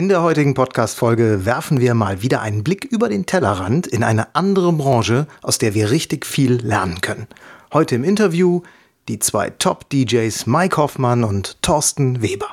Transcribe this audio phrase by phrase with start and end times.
[0.00, 4.34] In der heutigen Podcast-Folge werfen wir mal wieder einen Blick über den Tellerrand in eine
[4.34, 7.26] andere Branche, aus der wir richtig viel lernen können.
[7.74, 8.62] Heute im Interview
[9.08, 12.46] die zwei Top-DJs Mike Hoffmann und Thorsten Weber.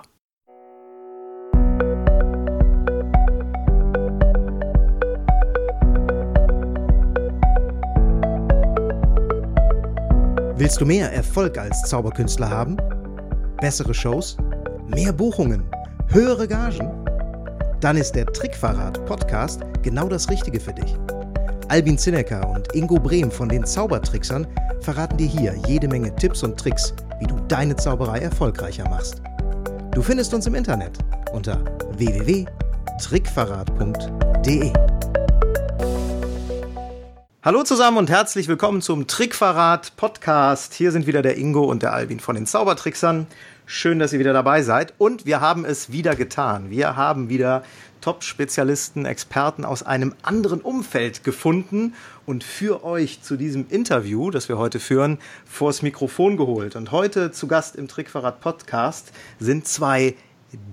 [10.58, 12.76] Willst du mehr Erfolg als Zauberkünstler haben?
[13.62, 14.36] Bessere Shows?
[14.90, 15.64] Mehr Buchungen?
[16.10, 17.07] Höhere Gagen?
[17.80, 20.96] Dann ist der Trickverrat Podcast genau das Richtige für dich.
[21.70, 24.48] Albin Zinecker und Ingo Brehm von den Zaubertricksern
[24.82, 29.22] verraten dir hier jede Menge Tipps und Tricks, wie du deine Zauberei erfolgreicher machst.
[29.92, 30.98] Du findest uns im Internet
[31.34, 31.60] unter
[31.98, 34.97] www.trickverrat.de.
[37.48, 40.74] Hallo zusammen und herzlich willkommen zum Trickverrat Podcast.
[40.74, 43.26] Hier sind wieder der Ingo und der Albin von den Zaubertricksern.
[43.66, 44.94] Schön, dass ihr wieder dabei seid.
[44.98, 46.70] Und wir haben es wieder getan.
[46.70, 47.64] Wir haben wieder
[48.02, 51.94] Top-Spezialisten, Experten aus einem anderen Umfeld gefunden
[52.26, 56.76] und für euch zu diesem Interview, das wir heute führen, vors Mikrofon geholt.
[56.76, 60.16] Und heute zu Gast im Trickverrat Podcast sind zwei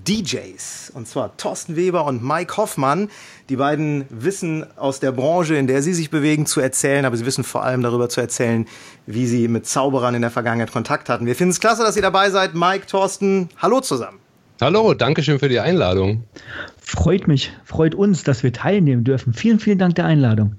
[0.07, 0.91] DJs.
[0.93, 3.09] Und zwar Thorsten Weber und Mike Hoffmann.
[3.49, 7.25] Die beiden wissen aus der Branche, in der sie sich bewegen, zu erzählen, aber sie
[7.25, 8.65] wissen vor allem darüber zu erzählen,
[9.05, 11.25] wie sie mit Zauberern in der Vergangenheit Kontakt hatten.
[11.25, 12.55] Wir finden es klasse, dass ihr dabei seid.
[12.55, 14.19] Mike, Thorsten, hallo zusammen.
[14.61, 16.23] Hallo, danke schön für die Einladung.
[16.79, 19.33] Freut mich, freut uns, dass wir teilnehmen dürfen.
[19.33, 20.55] Vielen, vielen Dank der Einladung.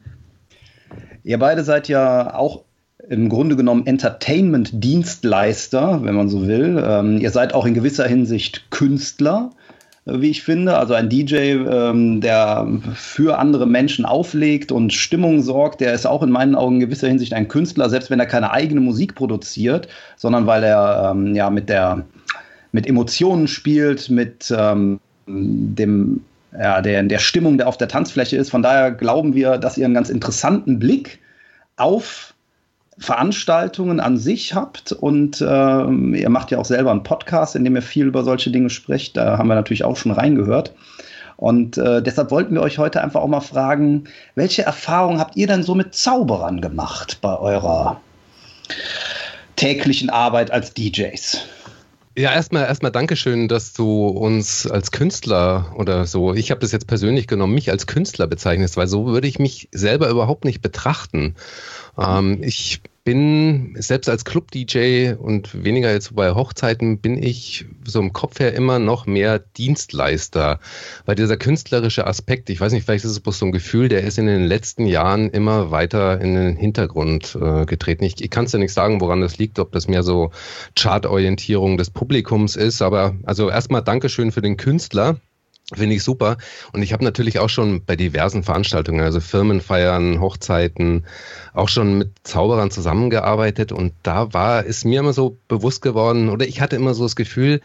[1.25, 2.66] Ihr beide seid ja auch
[3.09, 6.83] im Grunde genommen Entertainment-Dienstleister, wenn man so will.
[6.85, 9.51] Ähm, ihr seid auch in gewisser Hinsicht Künstler,
[10.07, 10.77] äh, wie ich finde.
[10.77, 16.23] Also ein DJ, ähm, der für andere Menschen auflegt und Stimmung sorgt, der ist auch
[16.23, 19.89] in meinen Augen in gewisser Hinsicht ein Künstler, selbst wenn er keine eigene Musik produziert,
[20.17, 22.05] sondern weil er ähm, ja mit der
[22.73, 26.20] mit Emotionen spielt, mit ähm, dem
[26.53, 28.51] ja, der, der Stimmung, der auf der Tanzfläche ist.
[28.51, 31.19] Von daher glauben wir, dass ihr einen ganz interessanten Blick
[31.77, 32.35] auf
[32.98, 37.77] Veranstaltungen an sich habt und äh, ihr macht ja auch selber einen Podcast, in dem
[37.77, 39.17] ihr viel über solche Dinge spricht.
[39.17, 40.73] Da haben wir natürlich auch schon reingehört.
[41.36, 44.05] Und äh, deshalb wollten wir euch heute einfach auch mal fragen,
[44.35, 48.01] welche Erfahrungen habt ihr denn so mit Zauberern gemacht bei eurer
[49.56, 51.46] täglichen Arbeit als DJs?
[52.19, 56.87] Ja, erstmal erstmal Dankeschön, dass du uns als Künstler oder so, ich habe das jetzt
[56.87, 61.35] persönlich genommen, mich als Künstler bezeichnest, weil so würde ich mich selber überhaupt nicht betrachten.
[61.99, 68.12] Ähm, ich bin selbst als Club-DJ und weniger jetzt bei Hochzeiten bin ich so im
[68.12, 70.58] Kopf her immer noch mehr Dienstleister.
[71.05, 74.02] Weil dieser künstlerische Aspekt, ich weiß nicht, vielleicht ist es bloß so ein Gefühl, der
[74.02, 78.02] ist in den letzten Jahren immer weiter in den Hintergrund äh, getreten.
[78.02, 80.33] Ich, ich kann es ja nicht sagen, woran das liegt, ob das mehr so
[80.77, 85.20] Chartorientierung des Publikums ist, aber also erstmal Dankeschön für den Künstler.
[85.75, 86.37] Finde ich super.
[86.73, 91.05] Und ich habe natürlich auch schon bei diversen Veranstaltungen, also Firmenfeiern, Hochzeiten,
[91.55, 93.73] auch schon mit Zauberern zusammengearbeitet.
[93.73, 97.17] Und da war es mir immer so bewusst geworden, oder ich hatte immer so das
[97.17, 97.61] Gefühl,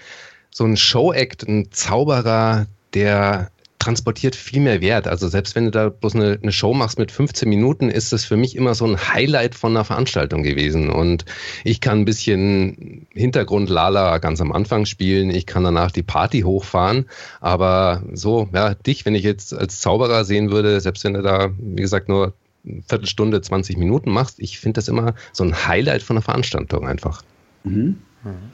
[0.50, 5.08] so ein Show-Act, ein Zauberer, der transportiert viel mehr Wert.
[5.08, 8.24] Also selbst wenn du da bloß eine, eine, Show machst mit 15 Minuten, ist das
[8.24, 10.92] für mich immer so ein Highlight von einer Veranstaltung gewesen.
[10.92, 11.26] Und
[11.64, 16.42] ich kann ein bisschen Hintergrund Lala ganz am Anfang spielen, ich kann danach die Party
[16.42, 17.08] hochfahren.
[17.40, 21.50] Aber so, ja, dich, wenn ich jetzt als Zauberer sehen würde, selbst wenn du da,
[21.58, 22.34] wie gesagt, nur
[22.64, 26.88] eine Viertelstunde, 20 Minuten machst, ich finde das immer so ein Highlight von einer Veranstaltung
[26.88, 27.24] einfach.
[27.64, 27.98] Mhm.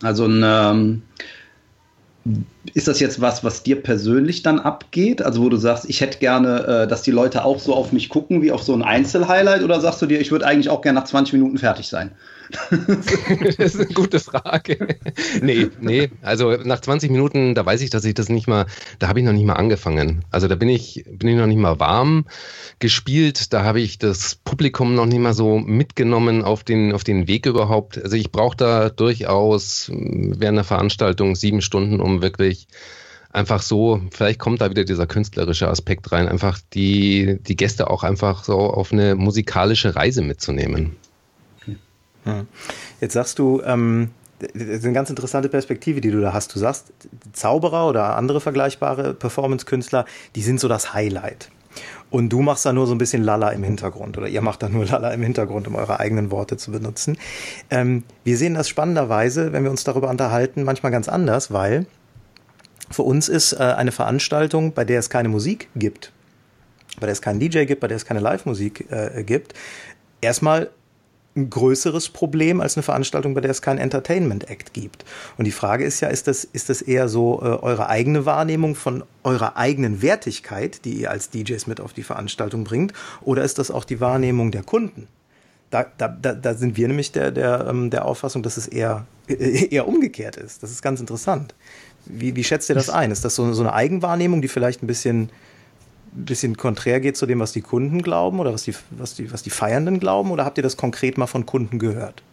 [0.01, 1.01] Also ein ähm
[2.73, 5.21] ist das jetzt was, was dir persönlich dann abgeht?
[5.21, 8.09] Also wo du sagst, ich hätte gerne, äh, dass die Leute auch so auf mich
[8.09, 9.63] gucken wie auf so ein Einzelhighlight?
[9.63, 12.11] Oder sagst du dir, ich würde eigentlich auch gerne nach 20 Minuten fertig sein?
[13.57, 14.97] das ist eine gute Frage.
[15.41, 18.65] Nee, nee, also nach 20 Minuten, da weiß ich, dass ich das nicht mal,
[18.99, 20.23] da habe ich noch nicht mal angefangen.
[20.31, 22.25] Also da bin ich, bin ich noch nicht mal warm
[22.79, 27.27] gespielt, da habe ich das Publikum noch nicht mal so mitgenommen auf den, auf den
[27.27, 28.01] Weg überhaupt.
[28.01, 32.67] Also ich brauche da durchaus während der Veranstaltung sieben Stunden, um wirklich
[33.31, 38.03] einfach so, vielleicht kommt da wieder dieser künstlerische Aspekt rein, einfach die, die Gäste auch
[38.03, 40.95] einfach so auf eine musikalische Reise mitzunehmen.
[43.01, 46.53] Jetzt sagst du, ähm, das ist eine ganz interessante Perspektive, die du da hast.
[46.53, 46.93] Du sagst,
[47.33, 51.49] Zauberer oder andere vergleichbare Performance-Künstler, die sind so das Highlight.
[52.09, 54.69] Und du machst da nur so ein bisschen Lala im Hintergrund oder ihr macht da
[54.69, 57.17] nur Lala im Hintergrund, um eure eigenen Worte zu benutzen.
[57.69, 61.85] Ähm, wir sehen das spannenderweise, wenn wir uns darüber unterhalten, manchmal ganz anders, weil
[62.89, 66.13] für uns ist äh, eine Veranstaltung, bei der es keine Musik gibt,
[66.99, 69.53] bei der es keinen DJ gibt, bei der es keine Live-Musik äh, gibt,
[70.21, 70.69] erstmal
[71.37, 75.05] ein größeres Problem als eine Veranstaltung, bei der es keinen Entertainment-Act gibt.
[75.37, 78.75] Und die Frage ist ja, ist das, ist das eher so äh, eure eigene Wahrnehmung
[78.75, 83.59] von eurer eigenen Wertigkeit, die ihr als DJs mit auf die Veranstaltung bringt, oder ist
[83.59, 85.07] das auch die Wahrnehmung der Kunden?
[85.69, 89.05] Da, da, da, da sind wir nämlich der, der, ähm, der Auffassung, dass es eher,
[89.27, 90.63] eher umgekehrt ist.
[90.63, 91.53] Das ist ganz interessant.
[92.05, 93.11] Wie, wie schätzt ihr das ein?
[93.11, 95.29] Ist das so, so eine Eigenwahrnehmung, die vielleicht ein bisschen
[96.15, 99.31] ein bisschen konträr geht zu dem, was die Kunden glauben oder was die, was die,
[99.31, 100.31] was die Feiernden glauben?
[100.31, 102.23] Oder habt ihr das konkret mal von Kunden gehört?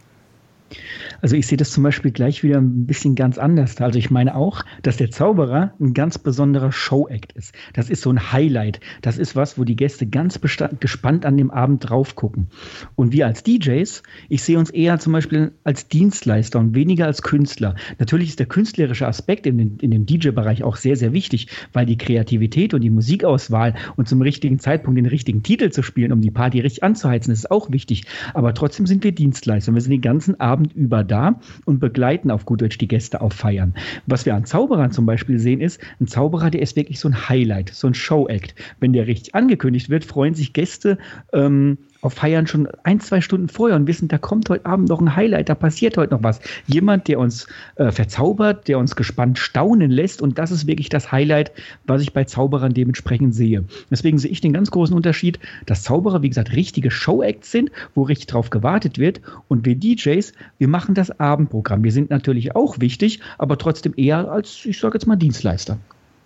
[1.21, 3.81] Also ich sehe das zum Beispiel gleich wieder ein bisschen ganz anders.
[3.81, 7.55] Also ich meine auch, dass der Zauberer ein ganz besonderer Show-Act ist.
[7.73, 8.81] Das ist so ein Highlight.
[9.03, 12.49] Das ist was, wo die Gäste ganz gespannt an dem Abend drauf gucken.
[12.97, 17.23] Und wir als DJs, ich sehe uns eher zum Beispiel als Dienstleister und weniger als
[17.23, 17.77] Künstler.
[17.99, 21.87] Natürlich ist der künstlerische Aspekt in, den, in dem DJ-Bereich auch sehr, sehr wichtig, weil
[21.87, 26.21] die Kreativität und die Musikauswahl und zum richtigen Zeitpunkt den richtigen Titel zu spielen, um
[26.21, 28.05] die Party richtig anzuheizen, ist auch wichtig.
[28.33, 31.81] Aber trotzdem sind wir Dienstleister und wir sind den ganzen Abend über da da und
[31.81, 33.75] begleiten auf gut Deutsch die Gäste auf Feiern.
[34.07, 37.29] Was wir an Zauberern zum Beispiel sehen, ist, ein Zauberer, der ist wirklich so ein
[37.29, 38.55] Highlight, so ein Show-Act.
[38.81, 40.99] Wenn der richtig angekündigt wird, freuen sich Gäste
[41.33, 41.79] ähm,
[42.13, 45.49] Feiern schon ein, zwei Stunden vorher und wissen, da kommt heute Abend noch ein Highlight,
[45.49, 46.41] da passiert heute noch was.
[46.67, 47.47] Jemand, der uns
[47.77, 51.53] äh, verzaubert, der uns gespannt staunen lässt und das ist wirklich das Highlight,
[51.87, 53.65] was ich bei Zauberern dementsprechend sehe.
[53.91, 58.03] Deswegen sehe ich den ganz großen Unterschied, dass Zauberer, wie gesagt, richtige Show-Acts sind, wo
[58.03, 61.85] richtig drauf gewartet wird und wir DJs, wir machen das Abendprogramm.
[61.85, 65.79] Wir sind natürlich auch wichtig, aber trotzdem eher als, ich sage jetzt mal, Dienstleister.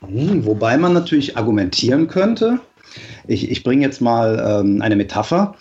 [0.07, 2.61] Hm, wobei man natürlich argumentieren könnte,
[3.27, 5.55] ich, ich bringe jetzt mal ähm, eine Metapher.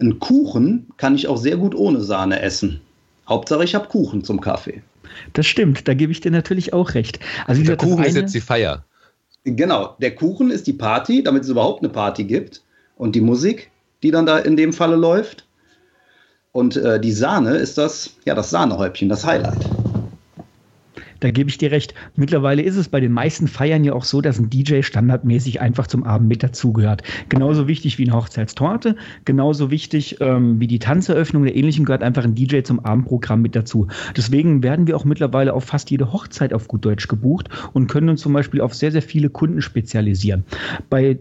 [0.00, 2.80] Ein Kuchen kann ich auch sehr gut ohne Sahne essen.
[3.28, 4.82] Hauptsache, ich habe Kuchen zum Kaffee.
[5.32, 7.18] Das stimmt, da gebe ich dir natürlich auch recht.
[7.46, 8.84] Also der Kuchen ist jetzt die Feier.
[9.44, 12.62] Genau, der Kuchen ist die Party, damit es überhaupt eine Party gibt.
[12.96, 13.70] Und die Musik,
[14.02, 15.46] die dann da in dem Falle läuft.
[16.52, 19.85] Und äh, die Sahne ist das, ja, das Sahnehäubchen, das Highlight.
[21.20, 21.94] Da gebe ich dir recht.
[22.14, 25.86] Mittlerweile ist es bei den meisten Feiern ja auch so, dass ein DJ standardmäßig einfach
[25.86, 27.02] zum Abend mit dazugehört.
[27.28, 32.24] Genauso wichtig wie eine Hochzeitstorte, genauso wichtig ähm, wie die Tanzeröffnung oder ähnlichem gehört einfach
[32.24, 33.88] ein DJ zum Abendprogramm mit dazu.
[34.16, 38.08] Deswegen werden wir auch mittlerweile auf fast jede Hochzeit auf gut Deutsch gebucht und können
[38.08, 40.44] uns zum Beispiel auf sehr, sehr viele Kunden spezialisieren.
[40.90, 41.18] Bei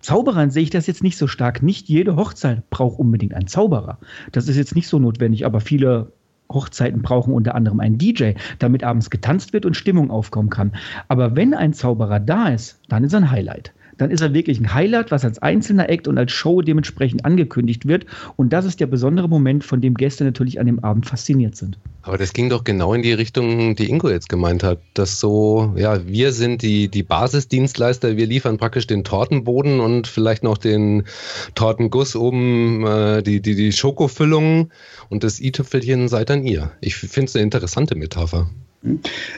[0.00, 1.62] Zauberern sehe ich das jetzt nicht so stark.
[1.62, 3.98] Nicht jede Hochzeit braucht unbedingt einen Zauberer.
[4.32, 6.12] Das ist jetzt nicht so notwendig, aber viele
[6.52, 10.72] Hochzeiten brauchen unter anderem einen DJ, damit abends getanzt wird und Stimmung aufkommen kann.
[11.08, 14.60] Aber wenn ein Zauberer da ist, dann ist er ein Highlight dann ist er wirklich
[14.60, 18.06] ein Highlight, was als einzelner Act und als Show dementsprechend angekündigt wird.
[18.36, 21.78] Und das ist der besondere Moment, von dem Gäste natürlich an dem Abend fasziniert sind.
[22.02, 24.78] Aber das ging doch genau in die Richtung, die Ingo jetzt gemeint hat.
[24.92, 30.42] Dass so, ja, wir sind die, die Basisdienstleister, wir liefern praktisch den Tortenboden und vielleicht
[30.42, 31.04] noch den
[31.54, 34.70] Tortenguss oben, äh, die, die, die Schokofüllung
[35.08, 36.72] und das i-Tüpfelchen seid dann ihr.
[36.80, 38.50] Ich finde es eine interessante Metapher.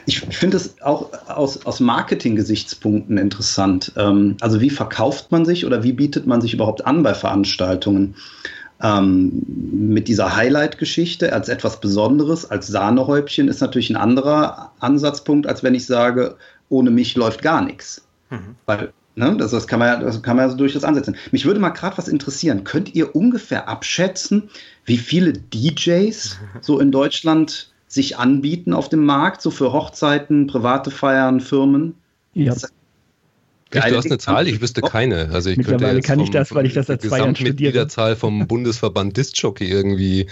[0.05, 3.93] Ich finde es auch aus, aus Marketing-Gesichtspunkten interessant.
[3.95, 8.15] Ähm, also wie verkauft man sich oder wie bietet man sich überhaupt an bei Veranstaltungen?
[8.81, 15.63] Ähm, mit dieser Highlight-Geschichte als etwas Besonderes, als Sahnehäubchen ist natürlich ein anderer Ansatzpunkt, als
[15.63, 16.35] wenn ich sage,
[16.69, 18.05] ohne mich läuft gar nichts.
[18.29, 18.55] Mhm.
[18.65, 19.35] Weil Ne?
[19.35, 21.15] Das, das, kann man ja, das kann man ja so durchaus ansetzen.
[21.31, 22.63] Mich würde mal gerade was interessieren.
[22.63, 24.51] Könnt ihr ungefähr abschätzen,
[24.85, 30.91] wie viele DJs so in Deutschland sich anbieten auf dem Markt, so für Hochzeiten, private
[30.91, 31.95] Feiern, Firmen?
[32.33, 32.53] Ja.
[33.89, 34.47] du hast eine Zahl?
[34.47, 35.29] Ich wüsste keine.
[35.31, 37.87] Also ich Mittlerweile könnte kann ich das, weil ich das seit zwei Jahren studiere.
[37.87, 40.27] Zahl vom Bundesverband Discjockey irgendwie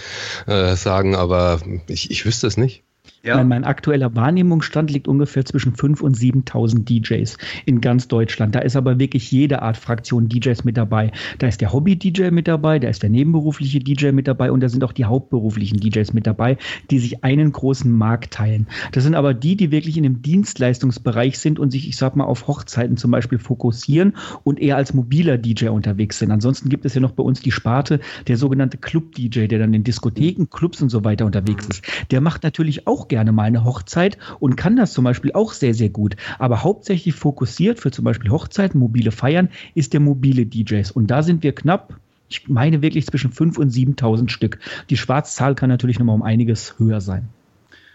[0.46, 2.82] äh, sagen, aber ich, ich wüsste es nicht.
[3.26, 3.36] Ja.
[3.36, 8.54] Mein, mein, aktueller Wahrnehmungsstand liegt ungefähr zwischen 5.000 und 7.000 DJs in ganz Deutschland.
[8.54, 11.10] Da ist aber wirklich jede Art Fraktion DJs mit dabei.
[11.38, 14.68] Da ist der Hobby-DJ mit dabei, da ist der nebenberufliche DJ mit dabei und da
[14.68, 16.56] sind auch die hauptberuflichen DJs mit dabei,
[16.90, 18.68] die sich einen großen Markt teilen.
[18.92, 22.24] Das sind aber die, die wirklich in dem Dienstleistungsbereich sind und sich, ich sag mal,
[22.24, 26.30] auf Hochzeiten zum Beispiel fokussieren und eher als mobiler DJ unterwegs sind.
[26.30, 29.82] Ansonsten gibt es ja noch bei uns die Sparte, der sogenannte Club-DJ, der dann in
[29.82, 31.82] Diskotheken, Clubs und so weiter unterwegs ist.
[32.12, 35.54] Der macht natürlich auch gerne gerne mal eine Hochzeit und kann das zum Beispiel auch
[35.54, 36.16] sehr, sehr gut.
[36.38, 40.90] Aber hauptsächlich fokussiert für zum Beispiel Hochzeiten, mobile Feiern, ist der mobile DJs.
[40.90, 41.94] Und da sind wir knapp
[42.28, 44.58] ich meine wirklich zwischen 5.000 und 7.000 Stück.
[44.90, 47.28] Die Schwarzzahl kann natürlich nochmal um einiges höher sein.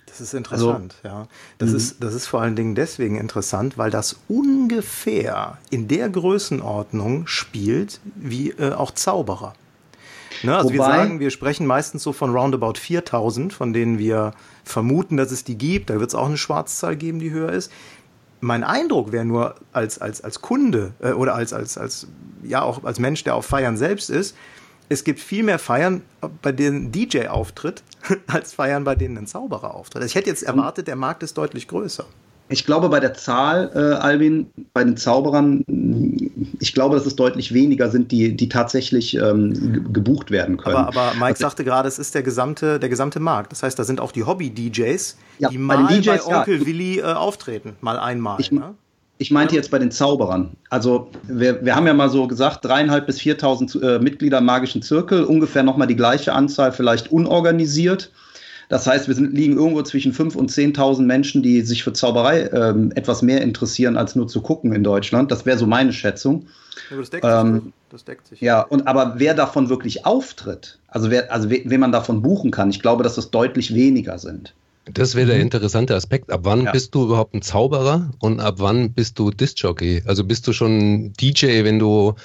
[0.06, 1.28] Das ist interessant, also, ja.
[1.58, 1.76] Das mhm.
[1.76, 8.00] ist, das ist vor allen Dingen deswegen interessant, weil das ungefähr in der Größenordnung spielt
[8.16, 9.54] wie äh, auch Zauberer.
[10.44, 14.34] Ne, also Wobei, wir sagen, wir sprechen meistens so von roundabout 4000, von denen wir
[14.64, 15.90] vermuten, dass es die gibt.
[15.90, 17.72] Da wird es auch eine Schwarzzahl geben, die höher ist.
[18.40, 22.08] Mein Eindruck wäre nur als, als, als Kunde äh, oder als, als, als,
[22.44, 24.36] ja, auch als Mensch, der auf Feiern selbst ist,
[24.92, 26.02] es gibt viel mehr Feiern,
[26.42, 27.82] bei denen ein DJ auftritt,
[28.28, 30.02] als Feiern, bei denen ein Zauberer auftritt.
[30.02, 32.06] Also ich hätte jetzt erwartet, der Markt ist deutlich größer.
[32.52, 35.64] Ich glaube, bei der Zahl, äh, Albin, bei den Zauberern,
[36.60, 40.76] ich glaube, dass es deutlich weniger sind, die, die tatsächlich ähm, gebucht werden können.
[40.76, 43.52] Aber, aber Mike also, sagte gerade, es ist der gesamte, der gesamte Markt.
[43.52, 46.66] Das heißt, da sind auch die Hobby-DJs, ja, die mal bei, DJs, bei Onkel ja.
[46.66, 47.76] Willi äh, auftreten.
[47.82, 48.40] Mal einmal.
[48.40, 48.76] Ich, ne?
[49.22, 50.52] ich meinte jetzt bei den Zauberern.
[50.70, 54.82] Also wir, wir haben ja mal so gesagt, dreieinhalb bis 4.000 äh, Mitglieder im magischen
[54.82, 58.12] Zirkel, ungefähr nochmal die gleiche Anzahl, vielleicht unorganisiert.
[58.72, 62.50] Das heißt, wir sind, liegen irgendwo zwischen 5.000 und 10.000 Menschen, die sich für Zauberei
[62.54, 65.30] ähm, etwas mehr interessieren, als nur zu gucken in Deutschland.
[65.30, 66.48] Das wäre so meine Schätzung.
[66.90, 68.40] Ja, das, deckt ähm, sich, das deckt sich.
[68.40, 72.70] Ja, und aber wer davon wirklich auftritt, also wer, also wen man davon buchen kann,
[72.70, 74.54] ich glaube, dass das deutlich weniger sind.
[74.86, 75.42] Das wäre der mhm.
[75.42, 76.32] interessante Aspekt.
[76.32, 76.72] Ab wann ja.
[76.72, 80.04] bist du überhaupt ein Zauberer und ab wann bist du Disc-Jockey?
[80.06, 82.16] Also bist du schon DJ, wenn du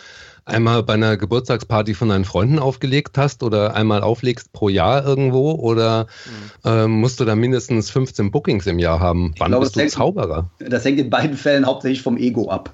[0.47, 5.53] einmal bei einer Geburtstagsparty von deinen Freunden aufgelegt hast oder einmal auflegst pro Jahr irgendwo
[5.53, 6.07] oder
[6.65, 6.71] mhm.
[6.71, 9.35] äh, musst du da mindestens 15 Bookings im Jahr haben?
[9.39, 10.49] Wann glaube, bist du hängt, Zauberer?
[10.59, 12.71] Das hängt in beiden Fällen hauptsächlich vom Ego ab.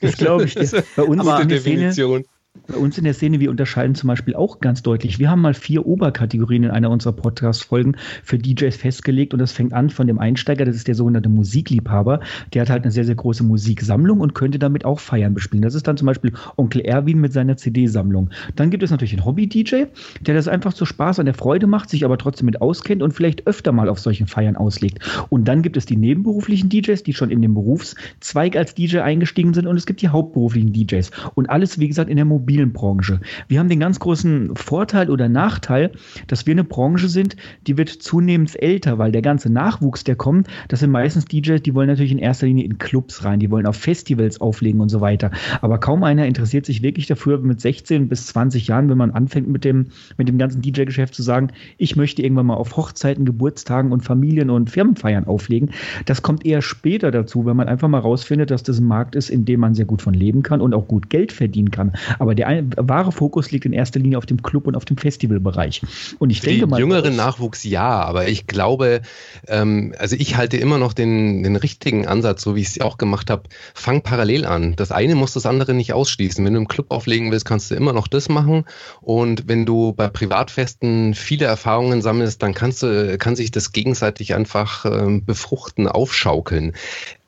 [0.00, 0.54] das glaube ich.
[0.96, 2.22] Bei uns Aber in der Definition.
[2.22, 2.33] Szene
[2.68, 5.18] bei uns in der Szene, wir unterscheiden zum Beispiel auch ganz deutlich.
[5.18, 9.72] Wir haben mal vier Oberkategorien in einer unserer Podcast-Folgen für DJs festgelegt und das fängt
[9.72, 12.20] an von dem Einsteiger, das ist der sogenannte Musikliebhaber.
[12.52, 15.62] Der hat halt eine sehr, sehr große Musiksammlung und könnte damit auch Feiern bespielen.
[15.62, 18.30] Das ist dann zum Beispiel Onkel Erwin mit seiner CD-Sammlung.
[18.54, 19.86] Dann gibt es natürlich den Hobby-DJ,
[20.20, 23.12] der das einfach zu Spaß an der Freude macht, sich aber trotzdem mit auskennt und
[23.12, 25.00] vielleicht öfter mal auf solchen Feiern auslegt.
[25.28, 29.54] Und dann gibt es die nebenberuflichen DJs, die schon in den Berufszweig als DJ eingestiegen
[29.54, 31.10] sind und es gibt die hauptberuflichen DJs.
[31.34, 33.20] Und alles, wie gesagt, in der Mobil Immobilienbranche.
[33.48, 35.92] Wir haben den ganz großen Vorteil oder Nachteil,
[36.26, 37.36] dass wir eine Branche sind,
[37.66, 41.74] die wird zunehmend älter, weil der ganze Nachwuchs, der kommt, das sind meistens DJs, die
[41.74, 45.00] wollen natürlich in erster Linie in Clubs rein, die wollen auf Festivals auflegen und so
[45.00, 45.30] weiter.
[45.62, 49.48] Aber kaum einer interessiert sich wirklich dafür, mit 16 bis 20 Jahren, wenn man anfängt
[49.48, 49.86] mit dem,
[50.18, 51.48] mit dem ganzen DJ-Geschäft zu sagen,
[51.78, 55.70] ich möchte irgendwann mal auf Hochzeiten, Geburtstagen und Familien- und Firmenfeiern auflegen.
[56.04, 59.30] Das kommt eher später dazu, wenn man einfach mal rausfindet, dass das ein Markt ist,
[59.30, 61.92] in dem man sehr gut von leben kann und auch gut Geld verdienen kann.
[62.18, 64.96] Aber aber der wahre Fokus liegt in erster Linie auf dem Club und auf dem
[64.96, 65.82] Festivalbereich.
[66.18, 66.80] Und ich Für denke mal.
[66.80, 69.02] Jüngeren Nachwuchs ja, aber ich glaube,
[69.46, 72.98] ähm, also ich halte immer noch den, den richtigen Ansatz, so wie ich es auch
[72.98, 73.44] gemacht habe.
[73.74, 74.74] Fang parallel an.
[74.76, 76.44] Das eine muss das andere nicht ausschließen.
[76.44, 78.64] Wenn du im Club auflegen willst, kannst du immer noch das machen.
[79.00, 84.34] Und wenn du bei Privatfesten viele Erfahrungen sammelst, dann kannst du, kann sich das gegenseitig
[84.34, 86.72] einfach ähm, befruchten, aufschaukeln.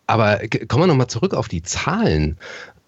[0.06, 2.38] Aber kommen wir nochmal zurück auf die Zahlen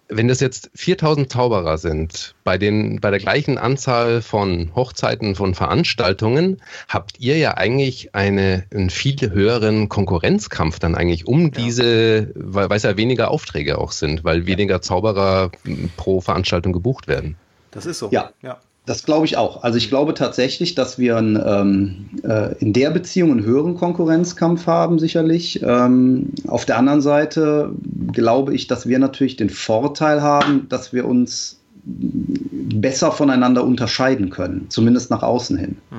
[0.09, 5.53] wenn das jetzt 4000 Zauberer sind, bei, den, bei der gleichen Anzahl von Hochzeiten, von
[5.53, 11.49] Veranstaltungen, habt ihr ja eigentlich eine, einen viel höheren Konkurrenzkampf dann eigentlich um ja.
[11.49, 15.51] diese, weil, weil es ja weniger Aufträge auch sind, weil weniger Zauberer
[15.95, 17.37] pro Veranstaltung gebucht werden.
[17.71, 18.09] Das ist so.
[18.11, 18.31] Ja.
[18.41, 18.57] ja.
[18.89, 19.61] Das glaube ich auch.
[19.61, 24.65] Also ich glaube tatsächlich, dass wir ein, ähm, äh, in der Beziehung einen höheren Konkurrenzkampf
[24.65, 25.61] haben, sicherlich.
[25.61, 27.71] Ähm, auf der anderen Seite
[28.11, 34.65] glaube ich, dass wir natürlich den Vorteil haben, dass wir uns besser voneinander unterscheiden können,
[34.69, 35.77] zumindest nach außen hin.
[35.91, 35.95] Mhm.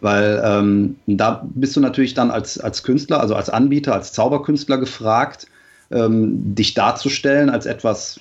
[0.00, 4.78] Weil ähm, da bist du natürlich dann als, als Künstler, also als Anbieter, als Zauberkünstler
[4.78, 5.48] gefragt,
[5.90, 8.20] ähm, dich darzustellen als etwas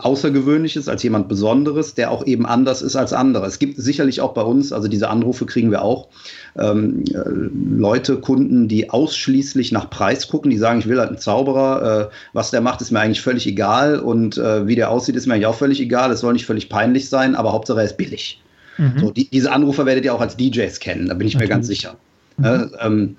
[0.00, 3.46] Außergewöhnliches, als jemand Besonderes, der auch eben anders ist als andere.
[3.46, 6.08] Es gibt sicherlich auch bei uns, also diese Anrufe kriegen wir auch,
[6.56, 11.18] ähm, äh, Leute, Kunden, die ausschließlich nach Preis gucken, die sagen, ich will halt einen
[11.18, 15.14] Zauberer, äh, was der macht, ist mir eigentlich völlig egal und äh, wie der aussieht,
[15.14, 16.10] ist mir eigentlich auch völlig egal.
[16.10, 18.42] Es soll nicht völlig peinlich sein, aber Hauptsache er ist billig.
[18.76, 18.98] Mhm.
[18.98, 21.48] So, die, diese Anrufer werdet ihr auch als DJs kennen, da bin ich Natürlich.
[21.48, 21.96] mir ganz sicher.
[22.38, 22.70] Mhm.
[22.80, 23.16] Ähm,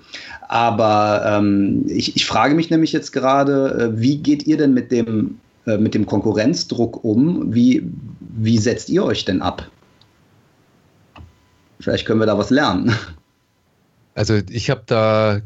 [0.48, 4.92] aber ähm, ich, ich frage mich nämlich jetzt gerade, äh, wie geht ihr denn mit
[4.92, 7.54] dem äh, mit dem Konkurrenzdruck um?
[7.54, 7.82] Wie,
[8.20, 9.70] wie setzt ihr euch denn ab?
[11.80, 12.94] Vielleicht können wir da was lernen.
[14.14, 15.40] Also ich habe da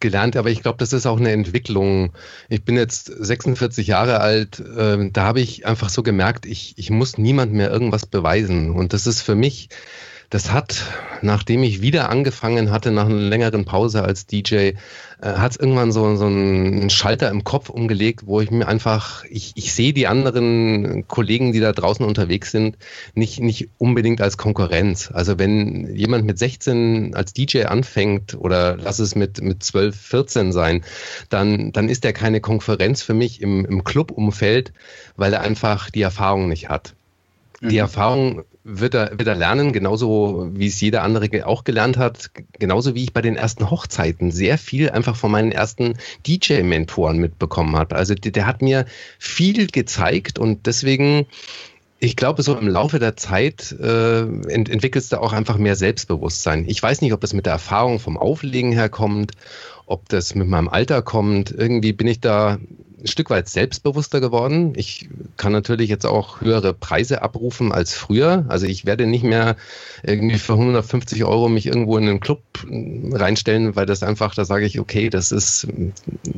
[0.00, 2.12] gelernt, aber ich glaube, das ist auch eine Entwicklung.
[2.48, 6.90] Ich bin jetzt 46 Jahre alt, äh, da habe ich einfach so gemerkt, ich, ich
[6.90, 8.70] muss niemand mehr irgendwas beweisen.
[8.70, 9.68] Und das ist für mich
[10.34, 10.82] das hat,
[11.22, 14.74] nachdem ich wieder angefangen hatte, nach einer längeren Pause als DJ, äh,
[15.20, 19.52] hat es irgendwann so, so einen Schalter im Kopf umgelegt, wo ich mir einfach, ich,
[19.54, 22.78] ich sehe die anderen Kollegen, die da draußen unterwegs sind,
[23.14, 25.12] nicht, nicht unbedingt als Konkurrenz.
[25.14, 30.50] Also wenn jemand mit 16 als DJ anfängt oder lass es mit, mit 12, 14
[30.50, 30.84] sein,
[31.28, 34.72] dann, dann ist er keine Konkurrenz für mich im, im Clubumfeld,
[35.14, 36.96] weil er einfach die Erfahrung nicht hat.
[37.60, 37.78] Die mhm.
[37.78, 42.94] Erfahrung wird er, wird er lernen, genauso wie es jeder andere auch gelernt hat, genauso
[42.94, 45.94] wie ich bei den ersten Hochzeiten sehr viel einfach von meinen ersten
[46.26, 47.94] DJ-Mentoren mitbekommen habe.
[47.94, 48.86] Also der, der, hat mir
[49.18, 51.26] viel gezeigt und deswegen
[52.00, 56.64] Ich glaube, so im Laufe der Zeit äh, ent entwickelst du auch einfach mehr Selbstbewusstsein.
[56.66, 59.32] Ich weiß nicht, ob das mit der Erfahrung vom Auflegen herkommt,
[59.86, 61.50] ob das mit meinem Alter kommt.
[61.50, 62.58] Irgendwie bin ich da
[63.04, 64.72] ein Stück weit selbstbewusster geworden.
[64.76, 68.46] Ich kann natürlich jetzt auch höhere Preise abrufen als früher.
[68.48, 69.56] Also ich werde nicht mehr
[70.02, 72.42] irgendwie für 150 Euro mich irgendwo in einen Club
[73.12, 75.68] reinstellen, weil das einfach, da sage ich, okay, das ist,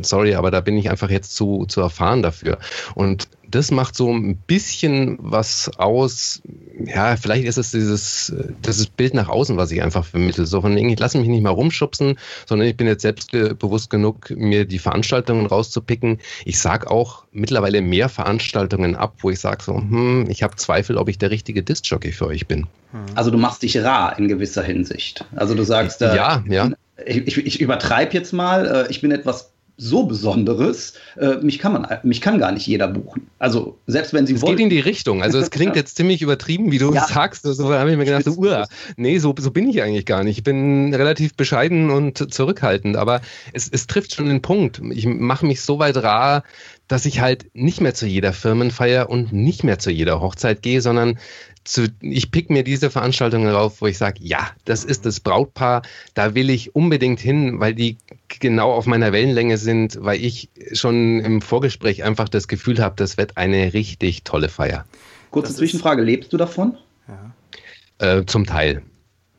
[0.03, 2.59] sorry, aber da bin ich einfach jetzt zu, zu erfahren dafür.
[2.95, 6.43] Und das macht so ein bisschen was aus.
[6.85, 8.33] Ja, vielleicht ist es dieses,
[8.65, 10.45] dieses Bild nach außen, was ich einfach vermittle.
[10.45, 14.67] So von ich lasse mich nicht mal rumschubsen, sondern ich bin jetzt selbstbewusst genug, mir
[14.67, 16.19] die Veranstaltungen rauszupicken.
[16.45, 20.99] Ich sage auch mittlerweile mehr Veranstaltungen ab, wo ich sage so, hm, ich habe Zweifel,
[20.99, 22.67] ob ich der richtige Disc-Jockey für euch bin.
[23.15, 25.25] Also du machst dich rar in gewisser Hinsicht.
[25.35, 26.71] Also du sagst, äh, ja, ja.
[27.05, 31.73] Ich, ich, ich übertreibe jetzt mal, äh, ich bin etwas so Besonderes, äh, mich, kann
[31.73, 33.29] man, mich kann gar nicht jeder buchen.
[33.39, 34.55] Also selbst wenn sie es wollen.
[34.55, 35.23] Es geht in die Richtung.
[35.23, 37.07] Also es klingt jetzt ziemlich übertrieben, wie du ja.
[37.07, 37.43] sagst.
[37.43, 38.67] So habe ich mir gedacht, so, Uah,
[38.97, 40.39] nee, so, so bin ich eigentlich gar nicht.
[40.39, 43.21] Ich bin relativ bescheiden und zurückhaltend, aber
[43.53, 44.81] es, es trifft schon den Punkt.
[44.91, 46.43] Ich mache mich so weit rar,
[46.89, 50.81] dass ich halt nicht mehr zu jeder Firmenfeier und nicht mehr zu jeder Hochzeit gehe,
[50.81, 51.19] sondern
[51.67, 55.83] zu, ich pick mir diese Veranstaltungen rauf, wo ich sage, ja, das ist das Brautpaar,
[56.15, 61.21] da will ich unbedingt hin, weil die genau auf meiner Wellenlänge sind, weil ich schon
[61.21, 64.85] im Vorgespräch einfach das Gefühl habe, das wird eine richtig tolle Feier.
[65.31, 66.77] Kurze das Zwischenfrage, lebst du davon?
[67.09, 68.19] Ja.
[68.19, 68.83] Äh, zum Teil.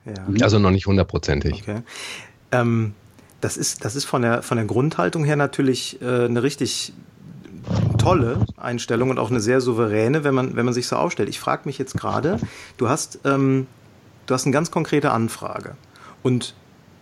[0.06, 0.26] Ja.
[0.42, 1.62] Also noch nicht hundertprozentig.
[1.62, 1.82] Okay.
[2.52, 2.94] Ähm,
[3.42, 6.94] das ist, das ist von der, von der Grundhaltung her natürlich äh, eine richtig
[7.98, 11.30] tolle Einstellung und auch eine sehr souveräne, wenn man, wenn man sich so aufstellt.
[11.30, 12.40] Ich frage mich jetzt gerade,
[12.78, 13.68] du hast, ähm,
[14.26, 15.76] du hast eine ganz konkrete Anfrage
[16.24, 16.56] und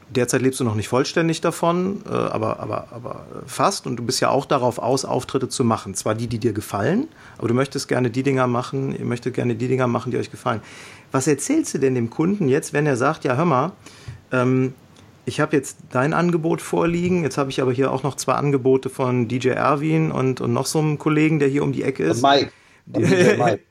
[0.09, 4.19] derzeit lebst du noch nicht vollständig davon, äh, aber, aber, aber fast und du bist
[4.19, 5.95] ja auch darauf aus, Auftritte zu machen.
[5.95, 7.07] Zwar die, die dir gefallen,
[7.37, 10.31] aber du möchtest gerne die Dinger machen, ihr möchtet gerne die Dinger machen, die euch
[10.31, 10.61] gefallen.
[11.11, 13.71] Was erzählst du denn dem Kunden jetzt, wenn er sagt, ja hör mal,
[14.31, 14.73] ähm,
[15.25, 17.23] ich habe jetzt dein Angebot vorliegen.
[17.23, 20.67] Jetzt habe ich aber hier auch noch zwei Angebote von DJ Erwin und, und noch
[20.67, 22.17] so einem Kollegen, der hier um die Ecke ist.
[22.17, 22.51] Und
[22.93, 22.99] Mike.
[23.01, 23.63] DJ Mike.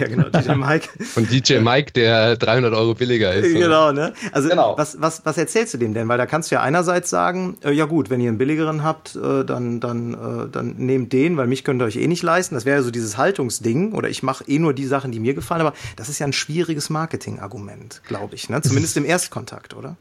[0.00, 0.88] ja, genau, DJ Mike.
[1.14, 3.54] Und DJ Mike, der 300 Euro billiger ist.
[3.54, 4.12] Genau, ne?
[4.32, 4.76] Also, genau.
[4.76, 6.08] Was, was, was erzählst du dem denn?
[6.08, 9.14] Weil da kannst du ja einerseits sagen, äh, ja gut, wenn ihr einen billigeren habt,
[9.14, 12.56] äh, dann, dann, äh, dann nehmt den, weil mich könnt ihr euch eh nicht leisten.
[12.56, 13.92] Das wäre ja so dieses Haltungsding.
[13.92, 15.60] Oder ich mache eh nur die Sachen, die mir gefallen.
[15.60, 18.48] Aber das ist ja ein schwieriges Marketingargument, glaube ich.
[18.48, 18.60] Ne?
[18.62, 19.96] Zumindest im Erstkontakt, oder?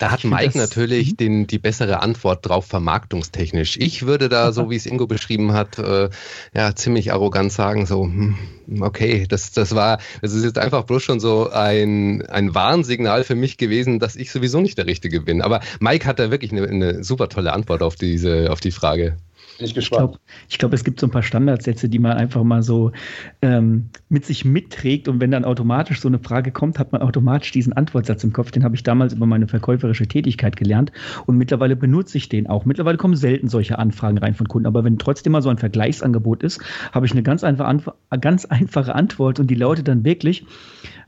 [0.00, 1.16] Da hat Mike natürlich mhm.
[1.18, 3.76] den, die bessere Antwort drauf, vermarktungstechnisch.
[3.76, 6.08] Ich würde da, so wie es Ingo beschrieben hat, äh,
[6.54, 8.34] ja, ziemlich arrogant sagen, so, hm,
[8.80, 13.34] okay, das, das war, das ist jetzt einfach bloß schon so ein, ein Warnsignal für
[13.34, 15.42] mich gewesen, dass ich sowieso nicht der Richtige bin.
[15.42, 19.18] Aber Mike hat da wirklich eine, eine super tolle Antwort auf diese, auf die Frage.
[19.60, 20.18] Ich gespannt.
[20.48, 22.92] Ich glaube, glaub, es gibt so ein paar Standardsätze, die man einfach mal so
[23.42, 25.08] ähm, mit sich mitträgt.
[25.08, 28.50] Und wenn dann automatisch so eine Frage kommt, hat man automatisch diesen Antwortsatz im Kopf.
[28.50, 30.92] Den habe ich damals über meine verkäuferische Tätigkeit gelernt.
[31.26, 32.64] Und mittlerweile benutze ich den auch.
[32.64, 34.66] Mittlerweile kommen selten solche Anfragen rein von Kunden.
[34.66, 36.60] Aber wenn trotzdem mal so ein Vergleichsangebot ist,
[36.92, 39.40] habe ich eine ganz einfache, ganz einfache Antwort.
[39.40, 40.44] Und die lautet dann wirklich,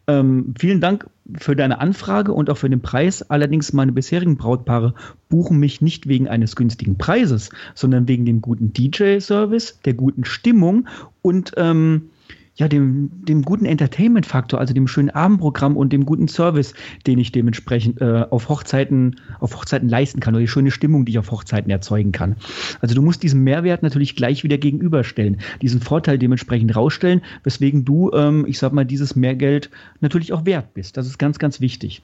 [0.07, 1.07] ähm, vielen Dank
[1.39, 3.23] für deine Anfrage und auch für den Preis.
[3.31, 4.95] Allerdings meine bisherigen Brautpaare
[5.29, 10.89] buchen mich nicht wegen eines günstigen Preises, sondern wegen dem guten DJ-Service, der guten Stimmung
[11.23, 12.11] und ähm,
[12.55, 16.75] ja, dem, dem guten Entertainment-Faktor, also dem schönen Abendprogramm und dem guten Service,
[17.07, 21.13] den ich dementsprechend äh, auf Hochzeiten, auf Hochzeiten leisten kann oder die schöne Stimmung, die
[21.13, 22.37] ich auf Hochzeiten erzeugen kann.
[22.81, 28.11] Also du musst diesen Mehrwert natürlich gleich wieder gegenüberstellen, diesen Vorteil dementsprechend rausstellen, weswegen du,
[28.13, 30.97] ähm, ich sag mal, dieses Mehrgeld natürlich auch wert bist.
[30.99, 32.03] Das ist ganz, ganz wichtig.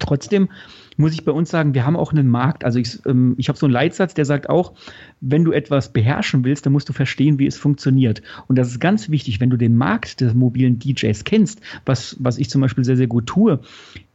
[0.00, 0.48] Trotzdem
[0.96, 2.64] muss ich bei uns sagen, wir haben auch einen Markt.
[2.64, 4.74] Also ich, ähm, ich habe so einen Leitsatz, der sagt auch,
[5.20, 8.22] wenn du etwas beherrschen willst, dann musst du verstehen, wie es funktioniert.
[8.46, 12.38] Und das ist ganz wichtig, wenn du den Markt des mobilen DJs kennst, was, was
[12.38, 13.60] ich zum Beispiel sehr, sehr gut tue,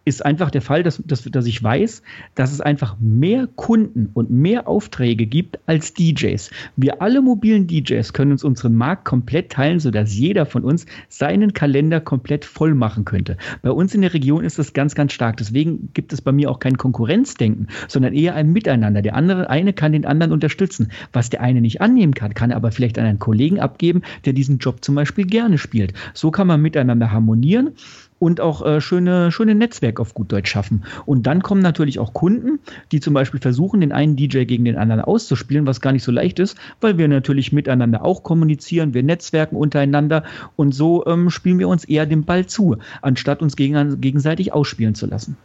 [0.10, 2.02] ist einfach der Fall, dass, dass, dass ich weiß,
[2.36, 6.50] dass es einfach mehr Kunden und mehr Aufträge gibt als DJs.
[6.76, 11.54] Wir alle mobilen DJs können uns unseren Markt komplett teilen, sodass jeder von uns seinen
[11.54, 13.38] Kalender komplett voll machen könnte.
[13.62, 15.38] Bei uns in der Region ist das ganz, ganz stark.
[15.38, 19.02] Deswegen gibt es bei mir auch kein Konkurrenzdenken, sondern eher ein Miteinander.
[19.02, 20.92] Der andere, eine kann den anderen unterstützen.
[21.14, 24.34] Was der eine nicht annehmen kann, kann er aber vielleicht an einen Kollegen abgeben, der
[24.34, 25.94] diesen Job zum Beispiel gerne spielt.
[26.14, 27.72] So kann man miteinander harmonieren
[28.20, 30.84] und auch äh, schöne, schöne Netzwerk auf gut Deutsch schaffen.
[31.06, 32.60] Und dann kommen natürlich auch Kunden,
[32.92, 36.12] die zum Beispiel versuchen, den einen DJ gegen den anderen auszuspielen, was gar nicht so
[36.12, 40.24] leicht ist, weil wir natürlich miteinander auch kommunizieren, wir netzwerken untereinander
[40.56, 44.96] und so ähm, spielen wir uns eher den Ball zu, anstatt uns gegen, gegenseitig ausspielen
[44.96, 45.38] zu lassen.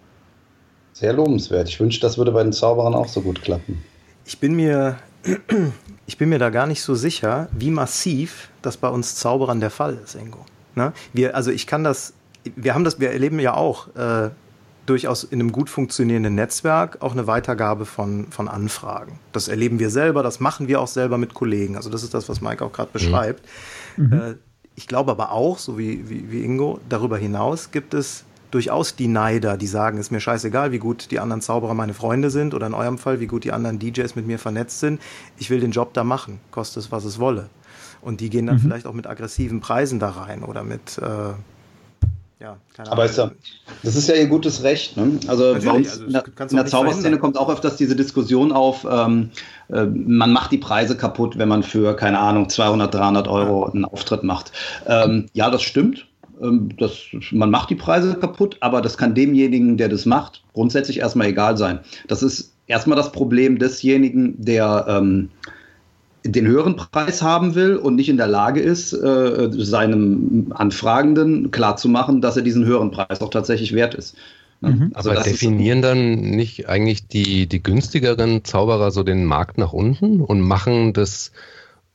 [0.92, 1.68] Sehr lobenswert.
[1.68, 3.82] Ich wünsche, das würde bei den Zauberern auch so gut klappen.
[4.24, 4.96] Ich bin mir,
[6.06, 9.70] ich bin mir da gar nicht so sicher, wie massiv das bei uns Zauberern der
[9.70, 10.46] Fall ist, Ingo.
[10.76, 10.92] Ne?
[11.12, 12.14] Wir, also ich kann das,
[12.56, 14.30] wir haben das, wir erleben ja auch äh,
[14.86, 19.18] durchaus in einem gut funktionierenden Netzwerk auch eine Weitergabe von, von Anfragen.
[19.32, 21.76] Das erleben wir selber, das machen wir auch selber mit Kollegen.
[21.76, 22.92] Also das ist das, was Mike auch gerade mhm.
[22.92, 23.48] beschreibt.
[23.96, 24.12] Mhm.
[24.12, 24.34] Äh,
[24.76, 29.08] ich glaube aber auch, so wie, wie, wie Ingo, darüber hinaus gibt es durchaus die
[29.08, 32.68] Neider, die sagen, ist mir scheißegal, wie gut die anderen Zauberer meine Freunde sind oder
[32.68, 35.00] in eurem Fall, wie gut die anderen DJs mit mir vernetzt sind.
[35.38, 37.48] Ich will den Job da machen, koste es, was es wolle.
[38.00, 38.60] Und die gehen dann mhm.
[38.60, 41.32] vielleicht auch mit aggressiven Preisen da rein oder mit, äh,
[42.44, 43.30] ja, keine Aber ist ja,
[43.82, 44.98] das ist ja ihr gutes Recht.
[44.98, 45.18] Ne?
[45.28, 48.86] Also bei uns also, in der, in der Zauberszene kommt auch öfters diese Diskussion auf,
[48.88, 49.30] ähm,
[49.70, 53.86] äh, man macht die Preise kaputt, wenn man für, keine Ahnung, 200, 300 Euro einen
[53.86, 54.52] Auftritt macht.
[54.86, 56.06] Ähm, ja, das stimmt.
[56.42, 56.98] Ähm, das,
[57.30, 61.56] man macht die Preise kaputt, aber das kann demjenigen, der das macht, grundsätzlich erstmal egal
[61.56, 61.80] sein.
[62.08, 65.30] Das ist erstmal das Problem desjenigen, der ähm,
[66.24, 72.20] den höheren Preis haben will und nicht in der Lage ist, äh, seinem Anfragenden klarzumachen,
[72.20, 74.16] dass er diesen höheren Preis auch tatsächlich wert ist.
[74.60, 74.92] Mhm.
[74.94, 80.20] Also Aber definieren dann nicht eigentlich die, die günstigeren Zauberer so den Markt nach unten
[80.20, 81.32] und machen das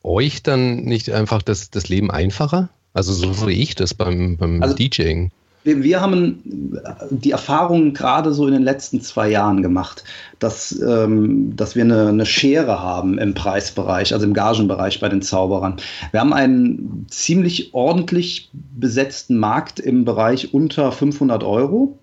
[0.04, 2.70] euch dann nicht einfach das, das Leben einfacher?
[2.94, 5.32] Also so sehe ich das beim, beim also, DJing
[5.78, 6.74] wir, haben
[7.10, 10.04] die Erfahrung gerade so in den letzten zwei Jahren gemacht,
[10.40, 15.22] dass, ähm, dass wir eine, eine Schere haben im Preisbereich, also im Gagenbereich bei den
[15.22, 15.78] Zauberern.
[16.12, 21.98] Wir haben einen ziemlich ordentlich besetzten Markt im Bereich unter 500 Euro.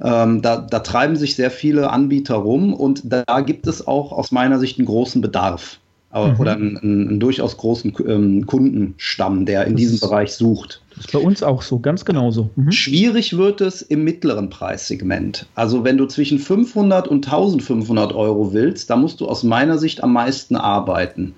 [0.00, 4.30] Ähm, da, da, treiben sich sehr viele Anbieter rum und da gibt es auch aus
[4.30, 5.80] meiner Sicht einen großen Bedarf
[6.12, 6.40] mhm.
[6.40, 10.80] oder einen, einen, durchaus großen ähm, Kundenstamm, der in das diesem Bereich sucht.
[10.94, 12.50] Das ist bei uns auch so, ganz genauso.
[12.56, 12.72] Mhm.
[12.72, 15.46] Schwierig wird es im mittleren Preissegment.
[15.54, 20.02] Also wenn du zwischen 500 und 1500 Euro willst, da musst du aus meiner Sicht
[20.02, 21.34] am meisten arbeiten.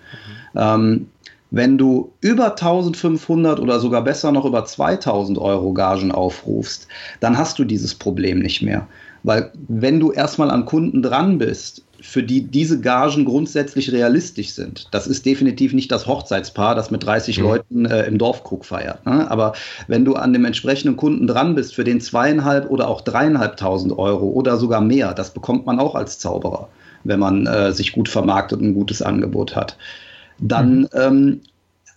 [0.54, 0.61] Mhm.
[0.61, 1.06] Ähm,
[1.52, 6.87] wenn du über 1500 oder sogar besser noch über 2000 Euro Gagen aufrufst,
[7.18, 8.87] dann hast du dieses Problem nicht mehr.
[9.24, 14.88] Weil wenn du erstmal an Kunden dran bist, für die diese Gagen grundsätzlich realistisch sind.
[14.90, 17.44] Das ist definitiv nicht das Hochzeitspaar, das mit 30 mhm.
[17.44, 19.04] Leuten äh, im Dorfkrug feiert.
[19.06, 19.30] Ne?
[19.30, 19.54] Aber
[19.86, 24.28] wenn du an dem entsprechenden Kunden dran bist, für den zweieinhalb oder auch dreieinhalbtausend Euro
[24.28, 26.68] oder sogar mehr, das bekommt man auch als Zauberer,
[27.04, 29.76] wenn man äh, sich gut vermarktet und ein gutes Angebot hat,
[30.38, 30.88] dann mhm.
[30.94, 31.40] ähm,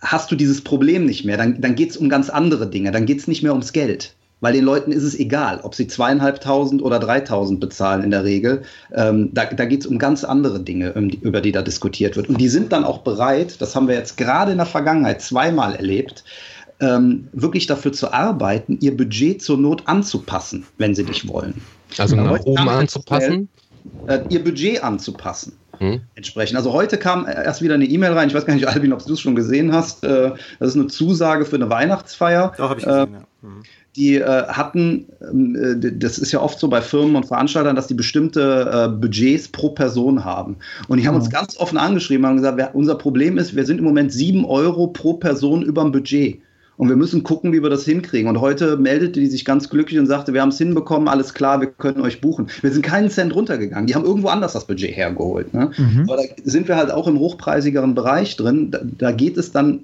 [0.01, 1.37] hast du dieses Problem nicht mehr.
[1.37, 2.91] Dann, dann geht es um ganz andere Dinge.
[2.91, 4.13] Dann geht es nicht mehr ums Geld
[4.43, 8.63] weil den Leuten ist es egal, ob sie zweieinhalbtausend oder dreitausend bezahlen in der Regel.
[8.93, 10.89] Ähm, da da geht es um ganz andere Dinge,
[11.21, 12.27] über die da diskutiert wird.
[12.27, 15.75] Und die sind dann auch bereit, das haben wir jetzt gerade in der Vergangenheit zweimal
[15.75, 16.25] erlebt,
[16.81, 21.61] ähm, wirklich dafür zu arbeiten, ihr Budget zur Not anzupassen, wenn sie nicht wollen.
[21.97, 23.47] Also nach oben anzupassen?
[24.07, 25.53] Äh, ihr Budget anzupassen.
[25.77, 26.01] Hm.
[26.15, 26.57] Entsprechend.
[26.57, 28.27] Also heute kam erst wieder eine E-Mail rein.
[28.27, 30.03] Ich weiß gar nicht, Albin, ob du es schon gesehen hast.
[30.03, 32.51] Äh, das ist eine Zusage für eine Weihnachtsfeier.
[32.57, 33.23] Doch, habe ich gesehen, äh, ja.
[33.41, 33.63] Hm
[33.95, 37.87] die äh, hatten, ähm, äh, das ist ja oft so bei Firmen und Veranstaltern, dass
[37.87, 40.57] die bestimmte äh, Budgets pro Person haben.
[40.87, 43.77] Und die haben uns ganz offen angeschrieben, haben gesagt, wir, unser Problem ist, wir sind
[43.77, 46.41] im Moment sieben Euro pro Person über dem Budget.
[46.75, 48.27] Und wir müssen gucken, wie wir das hinkriegen.
[48.27, 51.61] Und heute meldete die sich ganz glücklich und sagte, wir haben es hinbekommen, alles klar,
[51.61, 52.47] wir können euch buchen.
[52.61, 53.85] Wir sind keinen Cent runtergegangen.
[53.85, 55.53] Die haben irgendwo anders das Budget hergeholt.
[55.53, 55.69] Ne?
[55.77, 56.09] Mhm.
[56.09, 58.71] Aber da sind wir halt auch im hochpreisigeren Bereich drin.
[58.71, 59.81] Da, da geht es dann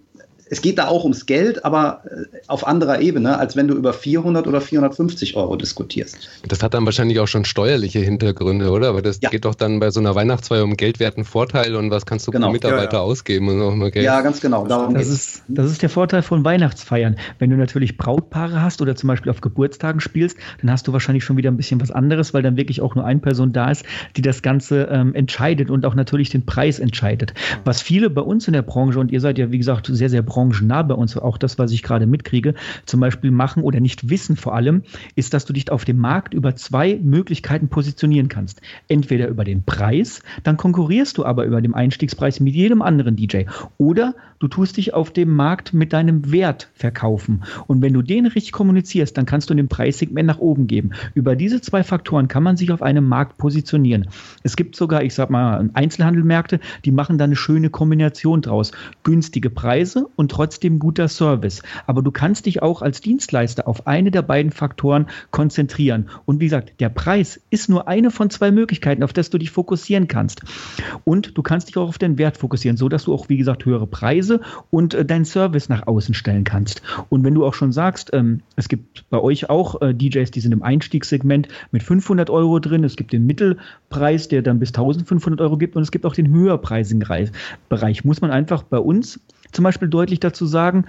[0.50, 3.94] es geht da auch ums Geld, aber äh, auf anderer Ebene, als wenn du über
[3.94, 6.30] 400 oder 450 Euro diskutierst.
[6.48, 8.90] Das hat dann wahrscheinlich auch schon steuerliche Hintergründe, oder?
[8.90, 9.30] Aber das ja.
[9.30, 12.48] geht doch dann bei so einer Weihnachtsfeier um geldwerten Vorteil und was kannst du genau.
[12.48, 13.06] pro Mitarbeiter ja, ja.
[13.06, 14.06] ausgeben und auch mal Geld.
[14.06, 14.66] Ja, ganz genau.
[14.68, 17.18] Darum das, ist, das ist der Vorteil von Weihnachtsfeiern.
[17.38, 21.24] Wenn du natürlich Brautpaare hast oder zum Beispiel auf Geburtstagen spielst, dann hast du wahrscheinlich
[21.24, 23.86] schon wieder ein bisschen was anderes, weil dann wirklich auch nur eine Person da ist,
[24.18, 27.34] die das Ganze ähm, entscheidet und auch natürlich den Preis entscheidet.
[27.66, 30.24] Was viele bei uns in der Branche, und ihr seid ja wie gesagt sehr, sehr
[30.40, 32.54] branchennah bei uns, auch das, was ich gerade mitkriege,
[32.86, 34.84] zum Beispiel machen oder nicht wissen vor allem,
[35.16, 38.62] ist, dass du dich auf dem Markt über zwei Möglichkeiten positionieren kannst.
[38.88, 43.44] Entweder über den Preis, dann konkurrierst du aber über den Einstiegspreis mit jedem anderen DJ.
[43.78, 47.44] Oder du tust dich auf dem Markt mit deinem Wert verkaufen.
[47.68, 50.92] Und wenn du den richtig kommunizierst, dann kannst du den Preissegment nach oben geben.
[51.14, 54.08] Über diese zwei Faktoren kann man sich auf einem Markt positionieren.
[54.44, 58.72] Es gibt sogar, ich sag mal, Einzelhandelmärkte, die machen da eine schöne Kombination draus.
[59.04, 61.62] Günstige Preise und trotzdem guter Service.
[61.86, 66.10] Aber du kannst dich auch als Dienstleister auf eine der beiden Faktoren konzentrieren.
[66.26, 69.52] Und wie gesagt, der Preis ist nur eine von zwei Möglichkeiten, auf das du dich
[69.52, 70.42] fokussieren kannst.
[71.04, 73.66] Und du kannst dich auch auf den Wert fokussieren, so dass du auch, wie gesagt,
[73.66, 74.29] höhere Preise
[74.70, 76.82] und äh, deinen Service nach außen stellen kannst.
[77.10, 80.40] Und wenn du auch schon sagst, ähm, es gibt bei euch auch äh, DJs, die
[80.40, 85.42] sind im Einstiegssegment mit 500 Euro drin, es gibt den Mittelpreis, der dann bis 1500
[85.42, 87.04] Euro gibt und es gibt auch den höherpreisigen
[87.70, 88.06] Bereich.
[88.06, 89.20] Muss man einfach bei uns
[89.52, 90.86] zum Beispiel deutlich dazu sagen,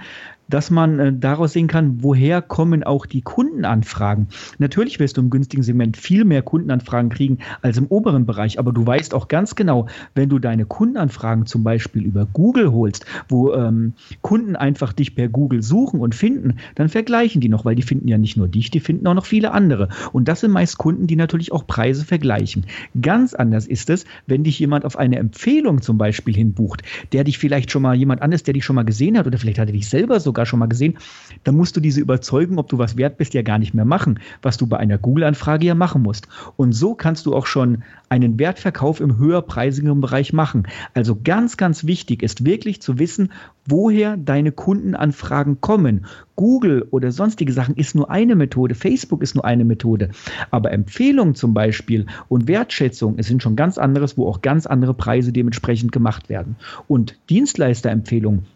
[0.51, 4.29] dass man äh, daraus sehen kann, woher kommen auch die Kundenanfragen.
[4.59, 8.73] Natürlich wirst du im günstigen Segment viel mehr Kundenanfragen kriegen als im oberen Bereich, aber
[8.73, 13.53] du weißt auch ganz genau, wenn du deine Kundenanfragen zum Beispiel über Google holst, wo
[13.53, 17.83] ähm, Kunden einfach dich per Google suchen und finden, dann vergleichen die noch, weil die
[17.83, 19.89] finden ja nicht nur dich, die finden auch noch viele andere.
[20.13, 22.67] Und das sind meist Kunden, die natürlich auch Preise vergleichen.
[23.01, 26.83] Ganz anders ist es, wenn dich jemand auf eine Empfehlung zum Beispiel hinbucht,
[27.13, 29.59] der dich vielleicht schon mal jemand anderes, der dich schon mal gesehen hat oder vielleicht
[29.59, 30.99] hat er dich selber sogar schon mal gesehen,
[31.45, 34.21] dann musst du diese Überzeugung, ob du was wert bist, ja gar nicht mehr machen,
[34.43, 36.29] was du bei einer Google-Anfrage ja machen musst.
[36.57, 40.67] Und so kannst du auch schon einen Wertverkauf im höherpreisigen Bereich machen.
[40.95, 43.33] Also ganz, ganz wichtig ist wirklich zu wissen,
[43.67, 46.07] woher deine Kundenanfragen kommen.
[46.37, 50.11] Google oder sonstige Sachen ist nur eine Methode, Facebook ist nur eine Methode.
[50.51, 54.95] Aber Empfehlungen zum Beispiel und Wertschätzung es sind schon ganz anderes, wo auch ganz andere
[54.95, 56.57] Preise dementsprechend gemacht werden.
[56.89, 58.47] Und Dienstleisterempfehlungen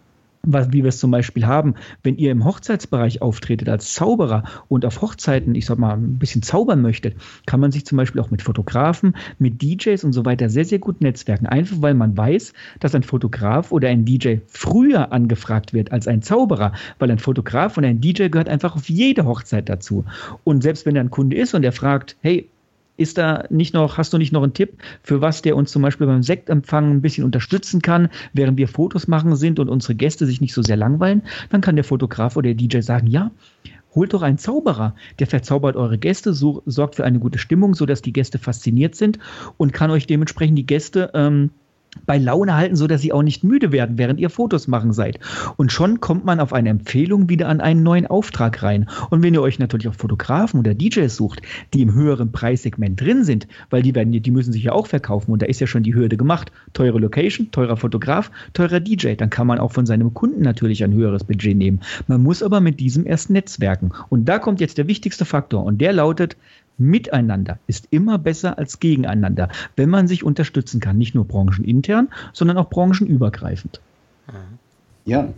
[0.46, 4.84] was, wie wir es zum Beispiel haben, wenn ihr im Hochzeitsbereich auftretet als Zauberer und
[4.84, 8.30] auf Hochzeiten, ich sag mal, ein bisschen zaubern möchtet, kann man sich zum Beispiel auch
[8.30, 11.46] mit Fotografen, mit DJs und so weiter sehr, sehr gut netzwerken.
[11.46, 16.22] Einfach weil man weiß, dass ein Fotograf oder ein DJ früher angefragt wird als ein
[16.22, 20.04] Zauberer, weil ein Fotograf und ein DJ gehört einfach auf jede Hochzeit dazu.
[20.44, 22.48] Und selbst wenn er ein Kunde ist und er fragt, hey,
[22.96, 25.82] ist da nicht noch, hast du nicht noch einen Tipp, für was der uns zum
[25.82, 30.26] Beispiel beim Sektempfang ein bisschen unterstützen kann, während wir Fotos machen sind und unsere Gäste
[30.26, 31.22] sich nicht so sehr langweilen?
[31.50, 33.30] Dann kann der Fotograf oder der DJ sagen, ja,
[33.94, 38.02] holt doch einen Zauberer, der verzaubert eure Gäste, so, sorgt für eine gute Stimmung, sodass
[38.02, 39.18] die Gäste fasziniert sind
[39.56, 41.50] und kann euch dementsprechend die Gäste ähm,
[42.06, 45.18] bei Laune halten, so dass sie auch nicht müde werden, während ihr Fotos machen seid.
[45.56, 48.88] Und schon kommt man auf eine Empfehlung wieder an einen neuen Auftrag rein.
[49.10, 53.24] Und wenn ihr euch natürlich auch Fotografen oder DJs sucht, die im höheren Preissegment drin
[53.24, 55.82] sind, weil die werden, die müssen sich ja auch verkaufen und da ist ja schon
[55.82, 56.52] die Hürde gemacht.
[56.72, 59.14] Teure Location, teurer Fotograf, teurer DJ.
[59.14, 61.80] Dann kann man auch von seinem Kunden natürlich ein höheres Budget nehmen.
[62.06, 63.92] Man muss aber mit diesem erst netzwerken.
[64.08, 66.36] Und da kommt jetzt der wichtigste Faktor und der lautet,
[66.76, 72.58] Miteinander ist immer besser als gegeneinander, wenn man sich unterstützen kann, nicht nur branchenintern, sondern
[72.58, 73.80] auch branchenübergreifend.
[75.04, 75.32] Ja,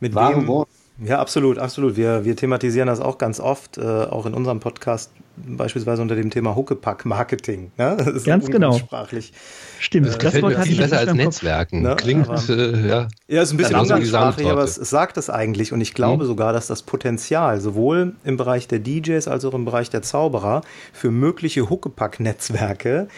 [0.00, 0.68] mit wem, Wort.
[1.04, 1.96] Ja, absolut, absolut.
[1.96, 5.12] Wir, wir thematisieren das auch ganz oft, äh, auch in unserem Podcast,
[5.46, 7.72] beispielsweise unter dem Thema Huckepack-Marketing.
[7.76, 8.20] Ne?
[8.24, 8.72] ganz genau.
[8.72, 9.32] Sprachlich.
[9.78, 11.82] Stimmt, äh, das Wort hat viel besser als Netzwerken.
[11.82, 11.96] Ne?
[11.96, 13.08] Klingt, aber, äh, ja.
[13.28, 15.72] Ja, ist ein bisschen umgangssprachlich, aber es, es, sagt es eigentlich.
[15.72, 16.28] Und ich glaube mhm.
[16.28, 20.62] sogar, dass das Potenzial sowohl im Bereich der DJs als auch im Bereich der Zauberer
[20.92, 23.08] für mögliche Huckepack-Netzwerke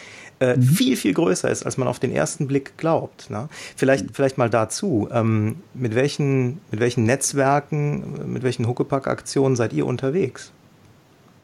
[0.40, 0.62] äh, mhm.
[0.62, 3.30] viel, viel größer ist, als man auf den ersten Blick glaubt.
[3.30, 3.48] Ne?
[3.76, 4.14] Vielleicht, mhm.
[4.14, 10.52] vielleicht mal dazu, ähm, mit, welchen, mit welchen Netzwerken, mit welchen Huckepack-Aktionen seid ihr unterwegs?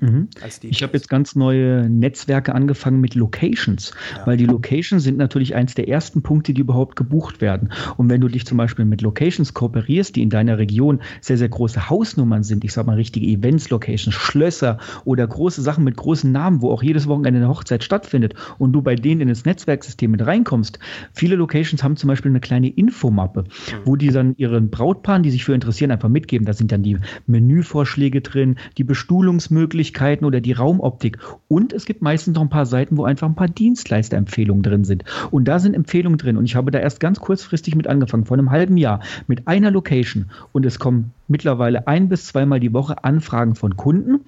[0.00, 0.28] Mhm.
[0.62, 4.26] Ich habe jetzt ganz neue Netzwerke angefangen mit Locations, ja.
[4.26, 7.72] weil die Locations sind natürlich eins der ersten Punkte, die überhaupt gebucht werden.
[7.96, 11.48] Und wenn du dich zum Beispiel mit Locations kooperierst, die in deiner Region sehr, sehr
[11.48, 16.62] große Hausnummern sind, ich sage mal richtige Events-Locations, Schlösser oder große Sachen mit großen Namen,
[16.62, 20.24] wo auch jedes Wochenende eine Hochzeit stattfindet und du bei denen in das Netzwerksystem mit
[20.24, 20.78] reinkommst.
[21.12, 23.46] Viele Locations haben zum Beispiel eine kleine Infomappe, mhm.
[23.84, 26.46] wo die dann ihren Brautpaaren, die sich für interessieren, einfach mitgeben.
[26.46, 31.18] Da sind dann die Menüvorschläge drin, die Bestuhlungsmöglichkeiten, Möglichkeiten oder die Raumoptik.
[31.48, 35.04] Und es gibt meistens noch ein paar Seiten, wo einfach ein paar Dienstleisterempfehlungen drin sind.
[35.30, 36.36] Und da sind Empfehlungen drin.
[36.36, 39.70] Und ich habe da erst ganz kurzfristig mit angefangen, vor einem halben Jahr, mit einer
[39.70, 40.26] Location.
[40.52, 44.20] Und es kommen mittlerweile ein bis zweimal die Woche Anfragen von Kunden,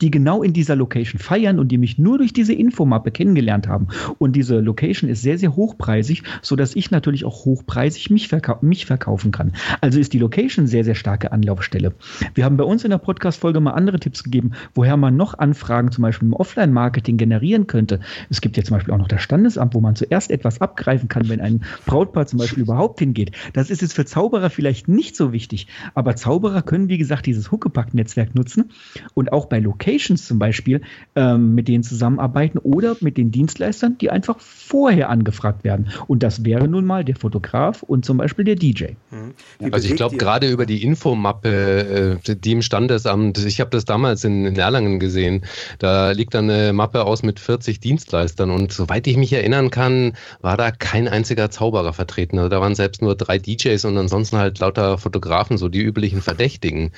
[0.00, 3.88] die genau in dieser Location feiern und die mich nur durch diese Infomappe kennengelernt haben.
[4.18, 8.86] Und diese Location ist sehr, sehr hochpreisig, sodass ich natürlich auch hochpreisig mich, verkau mich
[8.86, 9.52] verkaufen kann.
[9.80, 11.94] Also ist die Location sehr, sehr starke Anlaufstelle.
[12.34, 15.90] Wir haben bei uns in der Podcast-Folge mal andere Tipps gegeben, woher man noch Anfragen
[15.92, 18.00] zum Beispiel im Offline-Marketing generieren könnte.
[18.30, 21.28] Es gibt ja zum Beispiel auch noch das Standesamt, wo man zuerst etwas abgreifen kann,
[21.28, 23.32] wenn ein Brautpaar zum Beispiel überhaupt hingeht.
[23.52, 27.26] Das ist jetzt für Zauberer vielleicht nicht so wichtig, aber Zauberer Zauberer können, wie gesagt,
[27.26, 28.70] dieses Huckepack-Netzwerk nutzen
[29.14, 30.82] und auch bei Locations zum Beispiel
[31.16, 35.88] ähm, mit denen zusammenarbeiten oder mit den Dienstleistern, die einfach vorher angefragt werden.
[36.06, 38.84] Und das wäre nun mal der Fotograf und zum Beispiel der DJ.
[39.10, 39.72] Mhm.
[39.72, 44.22] Also ich glaube, gerade über die Infomappe, äh, die im Standesamt, ich habe das damals
[44.22, 45.44] in, in Erlangen gesehen,
[45.80, 50.12] da liegt dann eine Mappe aus mit 40 Dienstleistern und soweit ich mich erinnern kann,
[50.40, 52.38] war da kein einziger Zauberer vertreten.
[52.38, 56.22] Also da waren selbst nur drei DJs und ansonsten halt lauter Fotografen, so die üblichen
[56.28, 56.92] Verdächtigen.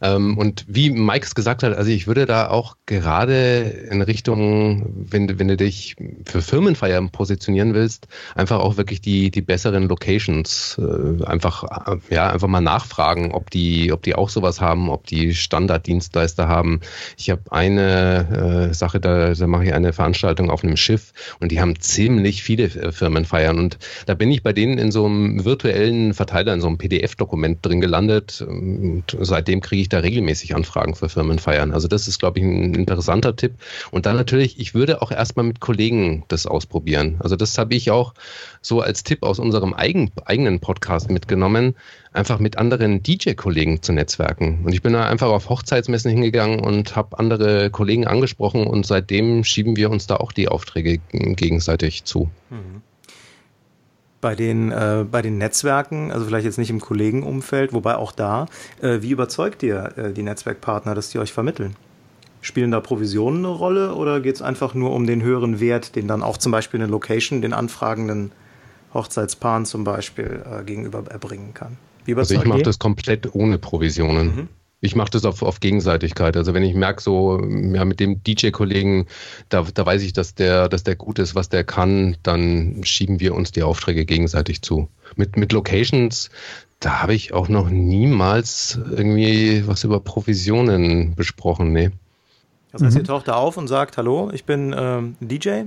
[0.00, 5.06] Ähm, und wie Mike es gesagt hat, also ich würde da auch gerade in Richtung,
[5.08, 10.80] wenn, wenn du dich für Firmenfeiern positionieren willst, einfach auch wirklich die, die besseren Locations
[10.80, 11.64] äh, einfach,
[12.10, 16.80] ja, einfach mal nachfragen, ob die, ob die auch sowas haben, ob die Standarddienstleister haben.
[17.16, 21.52] Ich habe eine äh, Sache, da, da mache ich eine Veranstaltung auf einem Schiff und
[21.52, 25.44] die haben ziemlich viele äh, Firmenfeiern und da bin ich bei denen in so einem
[25.44, 28.44] virtuellen Verteiler, in so einem PDF-Dokument drin gelandet
[28.78, 31.72] und seitdem kriege ich da regelmäßig Anfragen für Firmenfeiern.
[31.72, 33.54] Also das ist, glaube ich, ein interessanter Tipp.
[33.90, 37.16] Und dann natürlich, ich würde auch erstmal mit Kollegen das ausprobieren.
[37.20, 38.14] Also das habe ich auch
[38.60, 41.74] so als Tipp aus unserem eigen, eigenen Podcast mitgenommen,
[42.12, 44.60] einfach mit anderen DJ-Kollegen zu netzwerken.
[44.64, 49.44] Und ich bin da einfach auf Hochzeitsmessen hingegangen und habe andere Kollegen angesprochen und seitdem
[49.44, 52.30] schieben wir uns da auch die Aufträge gegenseitig zu.
[52.50, 52.82] Mhm
[54.22, 58.46] bei den, äh, bei den Netzwerken, also vielleicht jetzt nicht im Kollegenumfeld, wobei auch da,
[58.80, 61.76] äh, wie überzeugt ihr äh, die Netzwerkpartner, dass die euch vermitteln?
[62.40, 66.08] Spielen da Provisionen eine Rolle oder geht es einfach nur um den höheren Wert, den
[66.08, 68.32] dann auch zum Beispiel eine Location den anfragenden
[68.94, 71.76] Hochzeitspaaren zum Beispiel äh, gegenüber erbringen kann?
[72.16, 74.26] also ich mache das komplett ohne Provisionen.
[74.26, 74.48] Mhm.
[74.84, 76.36] Ich mache das auf, auf Gegenseitigkeit.
[76.36, 79.06] Also wenn ich merke, so ja, mit dem DJ-Kollegen,
[79.48, 83.20] da, da weiß ich, dass der, dass der gut ist, was der kann, dann schieben
[83.20, 84.88] wir uns die Aufträge gegenseitig zu.
[85.14, 86.30] Mit, mit Locations,
[86.80, 91.72] da habe ich auch noch niemals irgendwie was über Provisionen besprochen.
[91.72, 91.90] Nee.
[92.72, 93.02] Das heißt, mhm.
[93.02, 95.64] ihr taucht da auf und sagt, hallo, ich bin ähm, DJ,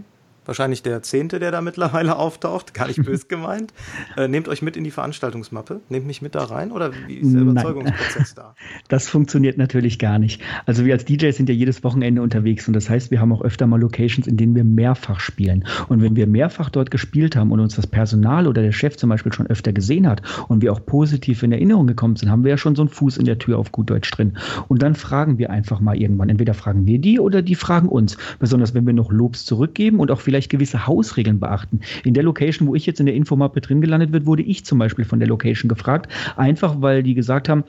[0.47, 3.73] wahrscheinlich der Zehnte, der da mittlerweile auftaucht, gar nicht böse gemeint.
[4.17, 7.33] Äh, nehmt euch mit in die Veranstaltungsmappe, nehmt mich mit da rein oder wie ist
[7.33, 8.55] der Überzeugungsprozess da?
[8.87, 10.41] Das funktioniert natürlich gar nicht.
[10.65, 13.41] Also wir als DJs sind ja jedes Wochenende unterwegs und das heißt, wir haben auch
[13.41, 15.65] öfter mal Locations, in denen wir mehrfach spielen.
[15.87, 19.09] Und wenn wir mehrfach dort gespielt haben und uns das Personal oder der Chef zum
[19.09, 22.51] Beispiel schon öfter gesehen hat und wir auch positiv in Erinnerung gekommen sind, haben wir
[22.51, 24.37] ja schon so einen Fuß in der Tür auf gut Deutsch drin.
[24.67, 26.29] Und dann fragen wir einfach mal irgendwann.
[26.29, 28.17] Entweder fragen wir die oder die fragen uns.
[28.39, 31.79] Besonders wenn wir noch Lobs zurückgeben und auch vielleicht vielleicht gewisse Hausregeln beachten.
[32.03, 34.79] In der Location, wo ich jetzt in der Infomappe drin gelandet wird, wurde ich zum
[34.79, 37.63] Beispiel von der Location gefragt, einfach weil die gesagt haben,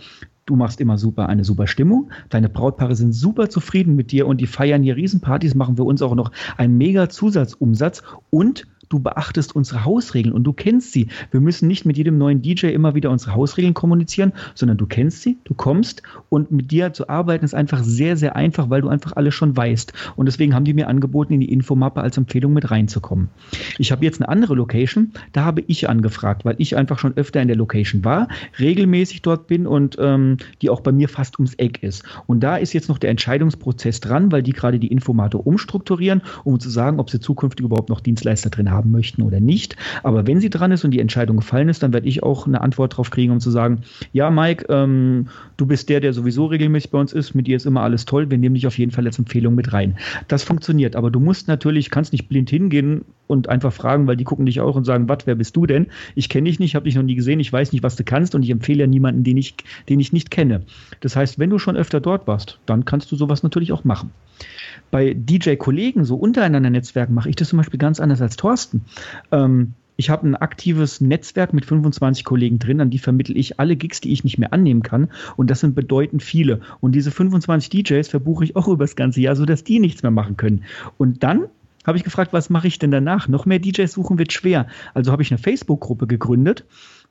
[0.47, 4.41] du machst immer super eine super Stimmung, deine Brautpaare sind super zufrieden mit dir und
[4.41, 9.55] die feiern hier Riesenpartys, machen wir uns auch noch einen mega Zusatzumsatz und du beachtest
[9.55, 11.09] unsere Hausregeln und du kennst sie.
[11.31, 15.23] Wir müssen nicht mit jedem neuen DJ immer wieder unsere Hausregeln kommunizieren, sondern du kennst
[15.23, 18.89] sie, du kommst und mit dir zu arbeiten ist einfach sehr, sehr einfach, weil du
[18.89, 19.93] einfach alles schon weißt.
[20.17, 23.29] Und deswegen haben die mir angeboten, in die Infomappe als Empfehlung mit reinzukommen.
[23.79, 27.43] Ich habe jetzt eine andere Location, da habe ich angefragt, weil ich einfach schon öfter
[27.43, 31.55] in der Location war, regelmäßig dort bin und ähm, die auch bei mir fast ums
[31.55, 32.05] Eck ist.
[32.27, 36.61] Und da ist jetzt noch der Entscheidungsprozess dran, weil die gerade die Infomappe umstrukturieren, um
[36.61, 39.77] zu sagen, ob sie zukünftig überhaupt noch Dienstleister drin haben haben möchten oder nicht.
[40.03, 42.61] Aber wenn sie dran ist und die Entscheidung gefallen ist, dann werde ich auch eine
[42.61, 43.81] Antwort darauf kriegen, um zu sagen,
[44.13, 47.67] ja, Mike, ähm, du bist der, der sowieso regelmäßig bei uns ist, mit dir ist
[47.67, 49.97] immer alles toll, wir nehmen dich auf jeden Fall als Empfehlung mit rein.
[50.29, 54.25] Das funktioniert, aber du musst natürlich, kannst nicht blind hingehen und einfach fragen, weil die
[54.25, 55.87] gucken dich auch und sagen, was, wer bist du denn?
[56.15, 58.35] Ich kenne dich nicht, habe dich noch nie gesehen, ich weiß nicht, was du kannst
[58.35, 59.55] und ich empfehle ja niemanden, den ich,
[59.89, 60.63] den ich nicht kenne.
[61.01, 64.11] Das heißt, wenn du schon öfter dort warst, dann kannst du sowas natürlich auch machen.
[64.91, 68.85] Bei DJ-Kollegen, so untereinander Netzwerken, mache ich das zum Beispiel ganz anders als Thorsten.
[69.33, 73.77] Ähm, ich habe ein aktives Netzwerk mit 25 Kollegen drin, an die vermittle ich alle
[73.77, 75.09] Gigs, die ich nicht mehr annehmen kann.
[75.37, 76.61] Und das sind bedeutend viele.
[76.81, 80.13] Und diese 25 DJs verbuche ich auch über das ganze Jahr, sodass die nichts mehr
[80.13, 80.65] machen können.
[80.99, 81.47] Und dann
[81.87, 83.29] habe ich gefragt, was mache ich denn danach?
[83.29, 84.67] Noch mehr DJs suchen wird schwer.
[84.93, 86.65] Also habe ich eine Facebook-Gruppe gegründet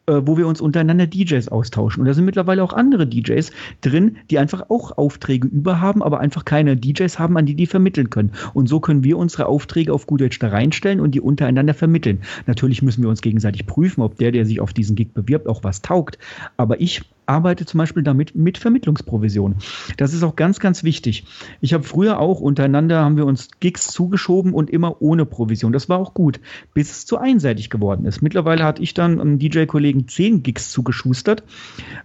[0.07, 2.01] äh, wo wir uns untereinander DJs austauschen.
[2.01, 6.19] Und da sind mittlerweile auch andere DJs drin, die einfach auch Aufträge über haben, aber
[6.19, 8.31] einfach keine DJs haben, an die die vermitteln können.
[8.53, 12.21] Und so können wir unsere Aufträge auf gut Deutsch da reinstellen und die untereinander vermitteln.
[12.45, 15.63] Natürlich müssen wir uns gegenseitig prüfen, ob der, der sich auf diesen Gig bewirbt, auch
[15.63, 16.19] was taugt.
[16.57, 19.55] Aber ich arbeite zum Beispiel damit mit Vermittlungsprovision.
[19.97, 21.25] Das ist auch ganz, ganz wichtig.
[21.61, 25.73] Ich habe früher auch untereinander haben wir uns Gigs zugeschoben und immer ohne Provision.
[25.73, 26.39] Das war auch gut,
[26.73, 28.21] bis es zu einseitig geworden ist.
[28.21, 31.43] Mittlerweile hatte ich dann einem DJ-Kollegen zehn Gigs zugeschustert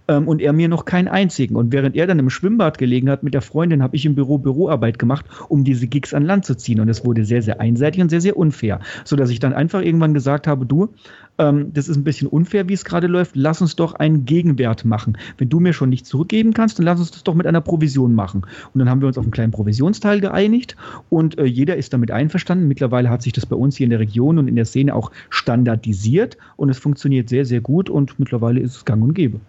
[0.07, 1.55] ähm, und er mir noch keinen einzigen.
[1.55, 4.37] Und während er dann im Schwimmbad gelegen hat mit der Freundin, habe ich im Büro
[4.37, 6.79] Büroarbeit gemacht, um diese Gigs an Land zu ziehen.
[6.79, 10.13] Und es wurde sehr, sehr einseitig und sehr, sehr unfair, sodass ich dann einfach irgendwann
[10.13, 10.93] gesagt habe, du,
[11.37, 14.85] ähm, das ist ein bisschen unfair, wie es gerade läuft, lass uns doch einen Gegenwert
[14.85, 15.17] machen.
[15.37, 18.13] Wenn du mir schon nichts zurückgeben kannst, dann lass uns das doch mit einer Provision
[18.13, 18.45] machen.
[18.73, 20.75] Und dann haben wir uns auf einen kleinen Provisionsteil geeinigt
[21.09, 22.67] und äh, jeder ist damit einverstanden.
[22.67, 25.11] Mittlerweile hat sich das bei uns hier in der Region und in der Szene auch
[25.29, 29.39] standardisiert und es funktioniert sehr, sehr gut und mittlerweile ist es gang und gäbe.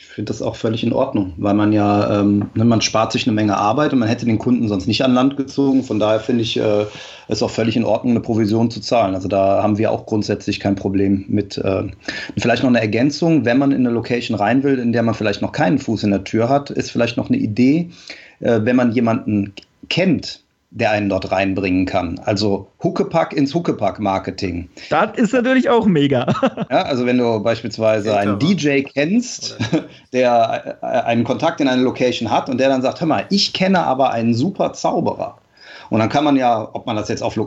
[0.00, 3.26] Ich finde das auch völlig in Ordnung, weil man ja, ähm, ne, man spart sich
[3.26, 5.82] eine Menge Arbeit und man hätte den Kunden sonst nicht an Land gezogen.
[5.82, 6.84] Von daher finde ich äh,
[7.26, 9.16] es auch völlig in Ordnung, eine Provision zu zahlen.
[9.16, 11.58] Also da haben wir auch grundsätzlich kein Problem mit.
[11.58, 11.88] Äh,
[12.36, 15.42] vielleicht noch eine Ergänzung, wenn man in eine Location rein will, in der man vielleicht
[15.42, 17.90] noch keinen Fuß in der Tür hat, ist vielleicht noch eine Idee,
[18.38, 19.52] äh, wenn man jemanden
[19.88, 22.20] kennt, der einen dort reinbringen kann.
[22.24, 24.68] Also Huckepack ins Huckepack-Marketing.
[24.90, 26.26] Das ist natürlich auch mega.
[26.70, 29.56] ja, also wenn du beispielsweise einen DJ kennst,
[30.12, 33.52] der äh, einen Kontakt in eine Location hat und der dann sagt, hör mal, ich
[33.52, 35.38] kenne aber einen super Zauberer.
[35.90, 37.38] Und dann kann man ja, ob man das jetzt auf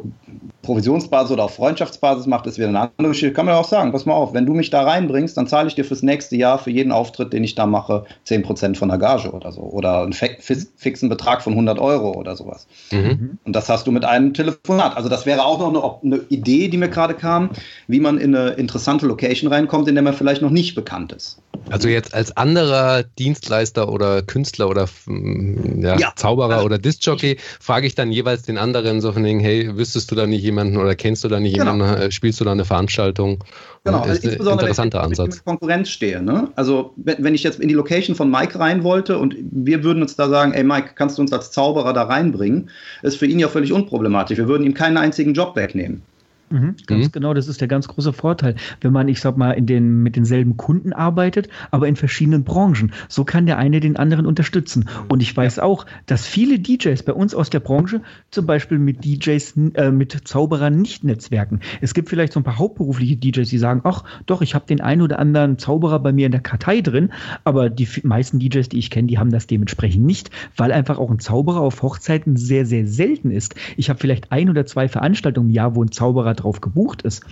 [0.62, 3.34] Provisionsbasis oder auf Freundschaftsbasis macht, ist wieder eine andere Geschichte.
[3.34, 5.68] Kann man ja auch sagen, pass mal auf, wenn du mich da reinbringst, dann zahle
[5.68, 8.98] ich dir fürs nächste Jahr für jeden Auftritt, den ich da mache, 10% von der
[8.98, 9.62] Gage oder so.
[9.62, 12.68] Oder einen fixen Betrag von 100 Euro oder sowas.
[12.92, 13.38] Mhm.
[13.44, 14.96] Und das hast du mit einem Telefonat.
[14.96, 17.50] Also das wäre auch noch eine, eine Idee, die mir gerade kam,
[17.88, 21.40] wie man in eine interessante Location reinkommt, in der man vielleicht noch nicht bekannt ist.
[21.70, 26.14] Also jetzt als anderer Dienstleister oder Künstler oder mm, ja, ja.
[26.16, 30.16] Zauberer oder Discjockey frage ich dann jeweils den anderen so von wegen, hey, wüsstest du
[30.16, 31.74] da nicht jemanden oder kennst du da nicht genau.
[31.74, 33.44] jemanden, äh, spielst du da eine Veranstaltung?
[33.84, 35.26] Genau, das ist also ein interessanter wenn ich, Ansatz.
[35.26, 36.22] Wenn ich mit Konkurrenz stehe.
[36.22, 36.50] Ne?
[36.56, 40.02] Also wenn, wenn ich jetzt in die Location von Mike rein wollte und wir würden
[40.02, 42.70] uns da sagen, ey Mike, kannst du uns als Zauberer da reinbringen,
[43.02, 44.38] ist für ihn ja völlig unproblematisch.
[44.38, 46.04] Wir würden ihm keinen einzigen Job wegnehmen.
[46.52, 47.12] Mhm, ganz mhm.
[47.12, 50.16] genau, das ist der ganz große Vorteil, wenn man, ich sag mal, in den, mit
[50.16, 52.92] denselben Kunden arbeitet, aber in verschiedenen Branchen.
[53.08, 54.90] So kann der eine den anderen unterstützen.
[55.10, 59.06] Und ich weiß auch, dass viele DJs bei uns aus der Branche zum Beispiel mit
[59.06, 61.60] DJs, äh, mit Zauberern nicht netzwerken.
[61.80, 64.82] Es gibt vielleicht so ein paar hauptberufliche DJs, die sagen, ach doch, ich habe den
[64.82, 67.12] einen oder anderen Zauberer bei mir in der Kartei drin,
[67.44, 71.12] aber die meisten DJs, die ich kenne, die haben das dementsprechend nicht, weil einfach auch
[71.12, 73.56] ein Zauberer auf Hochzeiten sehr, sehr selten ist.
[73.78, 77.24] Ich habe vielleicht ein oder zwei Veranstaltungen im Jahr, wo ein Zauberer drauf gebucht ist.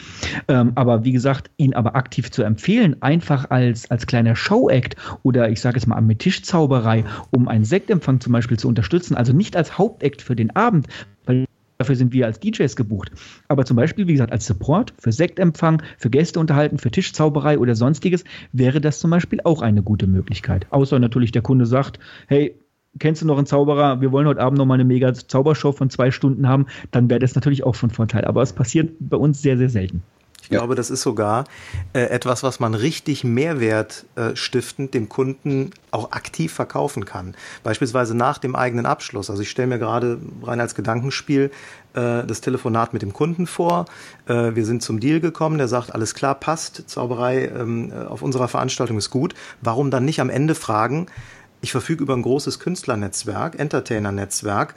[0.47, 5.49] Ähm, aber wie gesagt, ihn aber aktiv zu empfehlen, einfach als, als kleiner Show-Act oder
[5.49, 9.55] ich sage es mal am Tischzauberei, um einen Sektempfang zum Beispiel zu unterstützen, also nicht
[9.55, 10.87] als Hauptakt für den Abend,
[11.25, 11.45] weil
[11.79, 13.09] Dafür sind wir als DJs gebucht.
[13.47, 17.73] Aber zum Beispiel, wie gesagt, als Support für Sektempfang, für Gäste unterhalten, für Tischzauberei oder
[17.73, 20.67] sonstiges, wäre das zum Beispiel auch eine gute Möglichkeit.
[20.71, 21.97] Außer natürlich der Kunde sagt,
[22.27, 22.53] hey,
[22.99, 25.89] kennst du noch einen Zauberer, wir wollen heute Abend noch mal eine mega Zaubershow von
[25.89, 28.25] zwei Stunden haben, dann wäre das natürlich auch von Vorteil.
[28.25, 30.03] Aber es passiert bei uns sehr, sehr selten.
[30.51, 31.43] Ich glaube, das ist sogar
[31.93, 37.35] äh, etwas, was man richtig Mehrwert äh, stiftend dem Kunden auch aktiv verkaufen kann.
[37.63, 39.29] Beispielsweise nach dem eigenen Abschluss.
[39.29, 41.51] Also ich stelle mir gerade rein als Gedankenspiel
[41.93, 43.85] äh, das Telefonat mit dem Kunden vor.
[44.25, 48.23] Äh, wir sind zum Deal gekommen, der sagt, alles klar, passt, Zauberei ähm, äh, auf
[48.23, 49.35] unserer Veranstaltung ist gut.
[49.61, 51.05] Warum dann nicht am Ende fragen,
[51.61, 54.75] ich verfüge über ein großes Künstlernetzwerk, Entertainer-Netzwerk.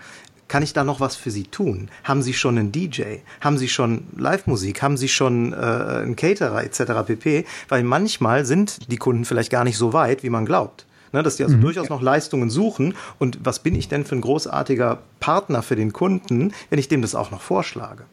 [0.49, 1.89] Kann ich da noch was für Sie tun?
[2.05, 3.19] Haben Sie schon einen DJ?
[3.41, 4.83] Haben Sie schon Live-Musik?
[4.83, 7.07] Haben Sie schon äh, einen Caterer etc.
[7.07, 7.47] pp?
[7.69, 10.87] Weil manchmal sind die Kunden vielleicht gar nicht so weit, wie man glaubt.
[11.13, 11.63] Ne, dass die also mhm.
[11.63, 12.95] durchaus noch Leistungen suchen.
[13.19, 17.03] Und was bin ich denn für ein großartiger Partner für den Kunden, wenn ich dem
[17.03, 18.05] das auch noch vorschlage?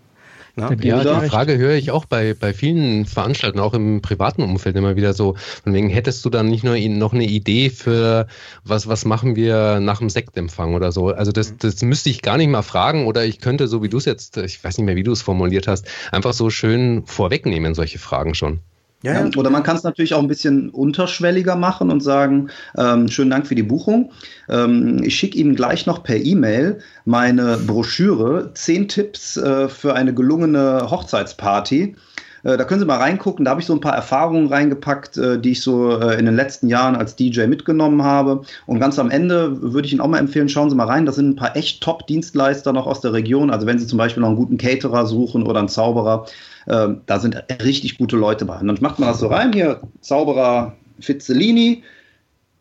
[0.59, 0.77] Ne?
[0.81, 4.95] Ja, die Frage höre ich auch bei, bei vielen Veranstaltungen, auch im privaten Umfeld immer
[4.95, 5.35] wieder so.
[5.63, 8.27] Von wegen, hättest du dann nicht nur noch eine Idee für,
[8.63, 11.09] was, was machen wir nach dem Sektempfang oder so?
[11.09, 11.57] Also das, mhm.
[11.59, 14.37] das müsste ich gar nicht mal fragen oder ich könnte, so wie du es jetzt,
[14.37, 18.35] ich weiß nicht mehr, wie du es formuliert hast, einfach so schön vorwegnehmen, solche Fragen
[18.35, 18.59] schon.
[19.01, 19.29] Ja, ja.
[19.37, 23.47] Oder man kann es natürlich auch ein bisschen unterschwelliger machen und sagen, ähm, schönen Dank
[23.47, 24.11] für die Buchung.
[24.49, 30.13] Ähm, ich schicke Ihnen gleich noch per E-Mail meine Broschüre, zehn Tipps äh, für eine
[30.13, 31.95] gelungene Hochzeitsparty.
[32.43, 33.45] Äh, da können Sie mal reingucken.
[33.45, 36.35] Da habe ich so ein paar Erfahrungen reingepackt, äh, die ich so äh, in den
[36.35, 38.41] letzten Jahren als DJ mitgenommen habe.
[38.65, 41.05] Und ganz am Ende würde ich Ihnen auch mal empfehlen, schauen Sie mal rein.
[41.05, 43.49] Das sind ein paar echt Top-Dienstleister noch aus der Region.
[43.49, 46.25] Also wenn Sie zum Beispiel noch einen guten Caterer suchen oder einen Zauberer,
[46.67, 48.57] ähm, da sind richtig gute Leute bei.
[48.59, 51.83] Und dann macht man das so rein, hier Zauberer Fizzellini,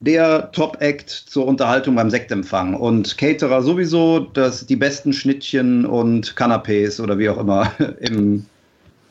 [0.00, 7.00] der Top-Act zur Unterhaltung beim Sektempfang und Caterer sowieso, das die besten Schnittchen und Canapés
[7.02, 8.46] oder wie auch immer im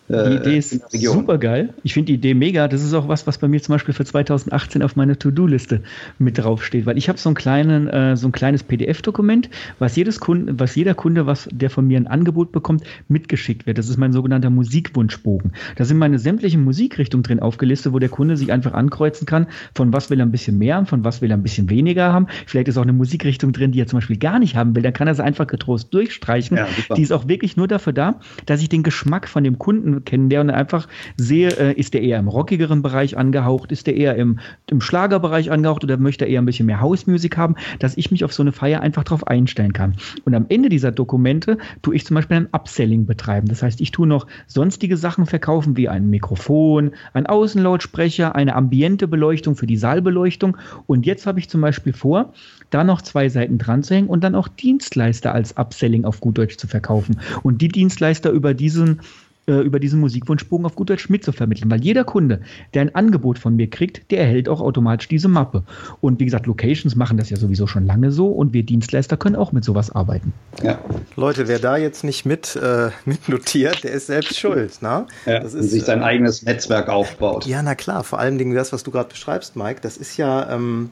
[0.10, 1.74] die äh, Idee ist super geil.
[1.84, 2.68] Ich finde die Idee mega.
[2.68, 5.82] Das ist auch was, was bei mir zum Beispiel für 2018 auf meiner To-Do-Liste
[6.18, 9.50] mit draufsteht, weil ich habe so, einen äh, so ein kleines PDF-Dokument,
[9.80, 13.78] was jedes Kunde, was jeder Kunde, was der von mir ein Angebot bekommt, mitgeschickt wird.
[13.78, 15.52] Das ist mein sogenannter Musikwunschbogen.
[15.76, 19.92] Da sind meine sämtlichen Musikrichtungen drin aufgelistet, wo der Kunde sich einfach ankreuzen kann, von
[19.92, 22.28] was will er ein bisschen mehr haben, von was will er ein bisschen weniger haben.
[22.46, 24.84] Vielleicht ist auch eine Musikrichtung drin, die er zum Beispiel gar nicht haben will.
[24.84, 26.56] Dann kann er sie einfach getrost durchstreichen.
[26.56, 29.97] Ja, die ist auch wirklich nur dafür da, dass ich den Geschmack von dem Kunden
[30.02, 30.88] kennenlerne und einfach
[31.18, 34.40] sehe, äh, ist der eher im rockigeren Bereich angehaucht, ist der eher im,
[34.70, 38.24] im Schlagerbereich angehaucht oder möchte er eher ein bisschen mehr Hausmusik haben, dass ich mich
[38.24, 39.96] auf so eine Feier einfach drauf einstellen kann.
[40.26, 43.48] Und am Ende dieser Dokumente tue ich zum Beispiel ein Upselling betreiben.
[43.48, 49.08] Das heißt, ich tue noch sonstige Sachen verkaufen, wie ein Mikrofon, ein Außenlautsprecher, eine ambiente
[49.08, 50.58] Beleuchtung für die Saalbeleuchtung.
[50.86, 52.34] Und jetzt habe ich zum Beispiel vor,
[52.70, 56.38] da noch zwei Seiten dran zu hängen und dann auch Dienstleister als Upselling auf gut
[56.38, 57.20] Deutsch zu verkaufen.
[57.44, 59.02] Und die Dienstleister über diesen
[59.48, 61.72] äh, über diesen Musikwunschbogen auf gut Deutsch mitzuvermitteln.
[61.72, 62.42] Weil jeder Kunde,
[62.74, 65.64] der ein Angebot von mir kriegt, der erhält auch automatisch diese Mappe.
[66.02, 69.36] Und wie gesagt, Locations machen das ja sowieso schon lange so und wir Dienstleister können
[69.36, 70.34] auch mit sowas arbeiten.
[70.62, 70.80] Ja.
[71.16, 74.82] Leute, wer da jetzt nicht mit, äh, mitnotiert, der ist selbst schuld.
[74.82, 75.06] Ne?
[75.26, 77.46] Ja, das ist, sich sein äh, eigenes Netzwerk aufbaut.
[77.46, 78.04] Ja, na klar.
[78.04, 80.54] Vor allen Dingen das, was du gerade beschreibst, Mike, das ist ja.
[80.54, 80.90] Ähm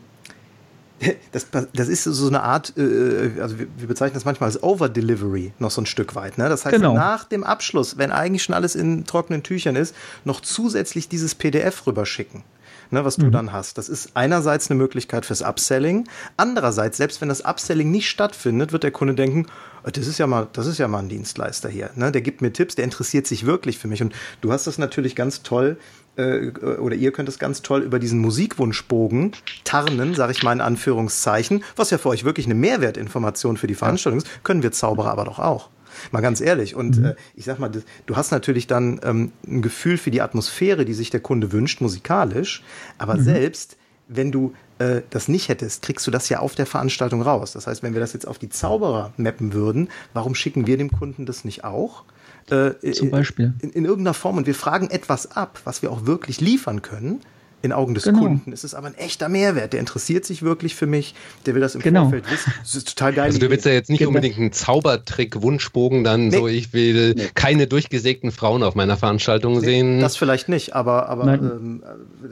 [1.32, 5.72] das, das ist so eine Art, äh, also wir bezeichnen das manchmal als Over-Delivery noch
[5.72, 6.38] so ein Stück weit.
[6.38, 6.50] Ne?
[6.50, 6.94] Das heißt, genau.
[6.94, 11.86] nach dem Abschluss, wenn eigentlich schon alles in trockenen Tüchern ist, noch zusätzlich dieses PDF
[11.88, 12.44] rüberschicken.
[12.92, 13.32] Ne, was du mhm.
[13.32, 13.80] dann hast.
[13.80, 16.08] Das ist einerseits eine Möglichkeit fürs Upselling.
[16.38, 19.48] Andererseits, selbst wenn das Upselling nicht stattfindet, wird der Kunde denken,
[19.84, 21.90] oh, das ist ja mal, das ist ja mal ein Dienstleister hier.
[21.96, 22.12] Ne?
[22.12, 24.04] Der gibt mir Tipps, der interessiert sich wirklich für mich.
[24.04, 25.78] Und du hast das natürlich ganz toll
[26.18, 30.62] äh, oder ihr könnt es ganz toll über diesen Musikwunschbogen tarnen, sage ich mal in
[30.62, 35.12] Anführungszeichen, was ja für euch wirklich eine Mehrwertinformation für die Veranstaltung ist, können wir Zauberer
[35.12, 35.70] aber doch auch.
[36.12, 36.76] Mal ganz ehrlich.
[36.76, 37.06] Und mhm.
[37.06, 37.72] äh, ich sag mal,
[38.06, 41.82] du hast natürlich dann ähm, ein Gefühl für die Atmosphäre, die sich der Kunde wünscht,
[41.82, 42.64] musikalisch,
[42.98, 43.24] aber mhm.
[43.24, 47.54] selbst wenn du äh, das nicht hättest, kriegst du das ja auf der Veranstaltung raus.
[47.54, 50.92] Das heißt, wenn wir das jetzt auf die Zauberer mappen würden, warum schicken wir dem
[50.92, 52.04] Kunden das nicht auch?
[52.50, 53.54] Äh, Zum Beispiel.
[53.62, 54.38] In, in, irgendeiner Form.
[54.38, 57.22] Und wir fragen etwas ab, was wir auch wirklich liefern können
[57.66, 58.20] in Augen des genau.
[58.20, 58.52] Kunden.
[58.54, 59.74] Es ist aber ein echter Mehrwert.
[59.74, 61.16] Der interessiert sich wirklich für mich.
[61.46, 62.04] Der will das im genau.
[62.04, 62.54] Vorfeld wissen.
[62.62, 63.26] Das ist total geil.
[63.26, 64.10] Also du willst ja jetzt nicht genau.
[64.10, 66.38] unbedingt einen Zaubertrick-Wunschbogen dann nee.
[66.38, 67.30] so, ich will nee.
[67.34, 70.00] keine durchgesägten Frauen auf meiner Veranstaltung nee, sehen.
[70.00, 71.84] Das vielleicht nicht, aber, aber ähm,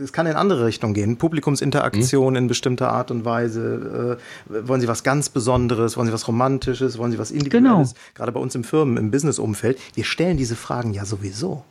[0.02, 1.18] es kann in andere Richtungen gehen.
[1.18, 2.44] Publikumsinteraktion hm.
[2.44, 4.20] in bestimmter Art und Weise.
[4.50, 5.98] Äh, wollen Sie was ganz Besonderes?
[5.98, 6.98] Wollen Sie was Romantisches?
[6.98, 7.94] Wollen Sie was Individuelles?
[7.94, 8.04] Genau.
[8.14, 9.80] Gerade bei uns im Firmen, im Businessumfeld.
[9.96, 11.64] Wir stellen diese Fragen ja sowieso.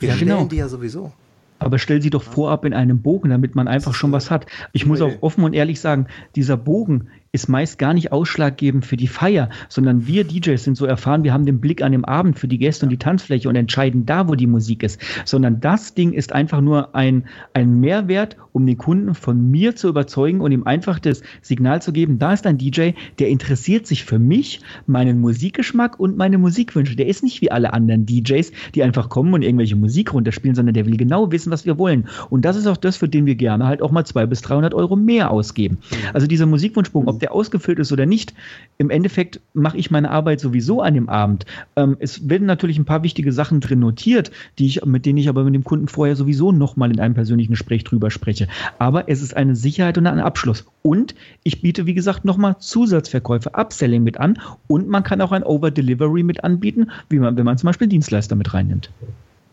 [0.00, 0.44] Wir ja, stellen genau.
[0.46, 1.12] die ja sowieso.
[1.58, 4.46] Aber stell sie doch vorab in einem Bogen, damit man einfach schon was hat.
[4.72, 8.96] Ich muss auch offen und ehrlich sagen, dieser Bogen ist meist gar nicht ausschlaggebend für
[8.96, 12.38] die Feier, sondern wir DJs sind so erfahren, wir haben den Blick an dem Abend
[12.38, 15.00] für die Gäste und die Tanzfläche und entscheiden da, wo die Musik ist.
[15.24, 19.88] Sondern das Ding ist einfach nur ein, ein Mehrwert, um den Kunden von mir zu
[19.88, 24.04] überzeugen und ihm einfach das Signal zu geben, da ist ein DJ, der interessiert sich
[24.04, 26.94] für mich, meinen Musikgeschmack und meine Musikwünsche.
[26.94, 30.74] Der ist nicht wie alle anderen DJs, die einfach kommen und irgendwelche Musik runterspielen, sondern
[30.74, 32.08] der will genau wissen, was wir wollen.
[32.30, 34.72] Und das ist auch das, für den wir gerne halt auch mal 200 bis 300
[34.72, 35.78] Euro mehr ausgeben.
[36.12, 38.34] Also dieser Musikwunschbogen, ob der ausgefüllt ist oder nicht,
[38.76, 41.46] im Endeffekt mache ich meine Arbeit sowieso an dem Abend.
[41.74, 45.30] Ähm, es werden natürlich ein paar wichtige Sachen drin notiert, die ich, mit denen ich
[45.30, 48.46] aber mit dem Kunden vorher sowieso nochmal in einem persönlichen Gespräch drüber spreche.
[48.78, 50.66] Aber es ist eine Sicherheit und ein Abschluss.
[50.82, 51.14] Und
[51.44, 56.24] ich biete, wie gesagt, nochmal Zusatzverkäufe, Upselling mit an und man kann auch ein Over-Delivery
[56.24, 58.90] mit anbieten, wie man, wenn man zum Beispiel Dienstleister mit reinnimmt.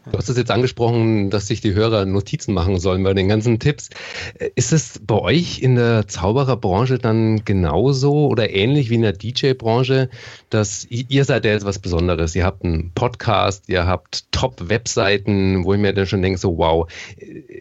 [0.10, 3.60] Du hast es jetzt angesprochen, dass sich die Hörer Notizen machen sollen bei den ganzen
[3.60, 3.92] Tipps.
[4.56, 10.10] Ist es bei euch in der Zaubererbranche dann genauso oder ähnlich wie in der DJ-Branche,
[10.50, 12.36] dass ihr seid ja jetzt was Besonderes.
[12.36, 16.92] Ihr habt einen Podcast, ihr habt Top-Webseiten, wo ich mir dann schon denke, so wow.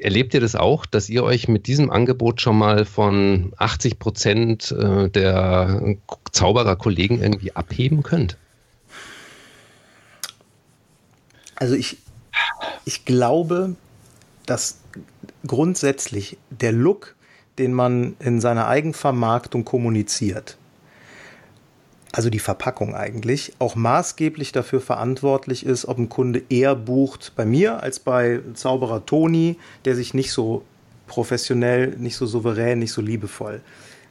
[0.00, 4.72] Erlebt ihr das auch, dass ihr euch mit diesem Angebot schon mal von 80 Prozent
[4.72, 5.96] äh, der
[6.32, 8.38] Zaubererkollegen irgendwie abheben könnt?
[11.56, 11.98] Also ich,
[12.84, 13.76] ich glaube,
[14.46, 14.78] dass
[15.46, 17.14] grundsätzlich der Look,
[17.58, 20.56] den man in seiner Eigenvermarktung kommuniziert,
[22.12, 27.44] also die Verpackung eigentlich, auch maßgeblich dafür verantwortlich ist, ob ein Kunde eher bucht bei
[27.44, 30.64] mir als bei Zauberer Toni, der sich nicht so
[31.06, 33.62] professionell, nicht so souverän, nicht so liebevoll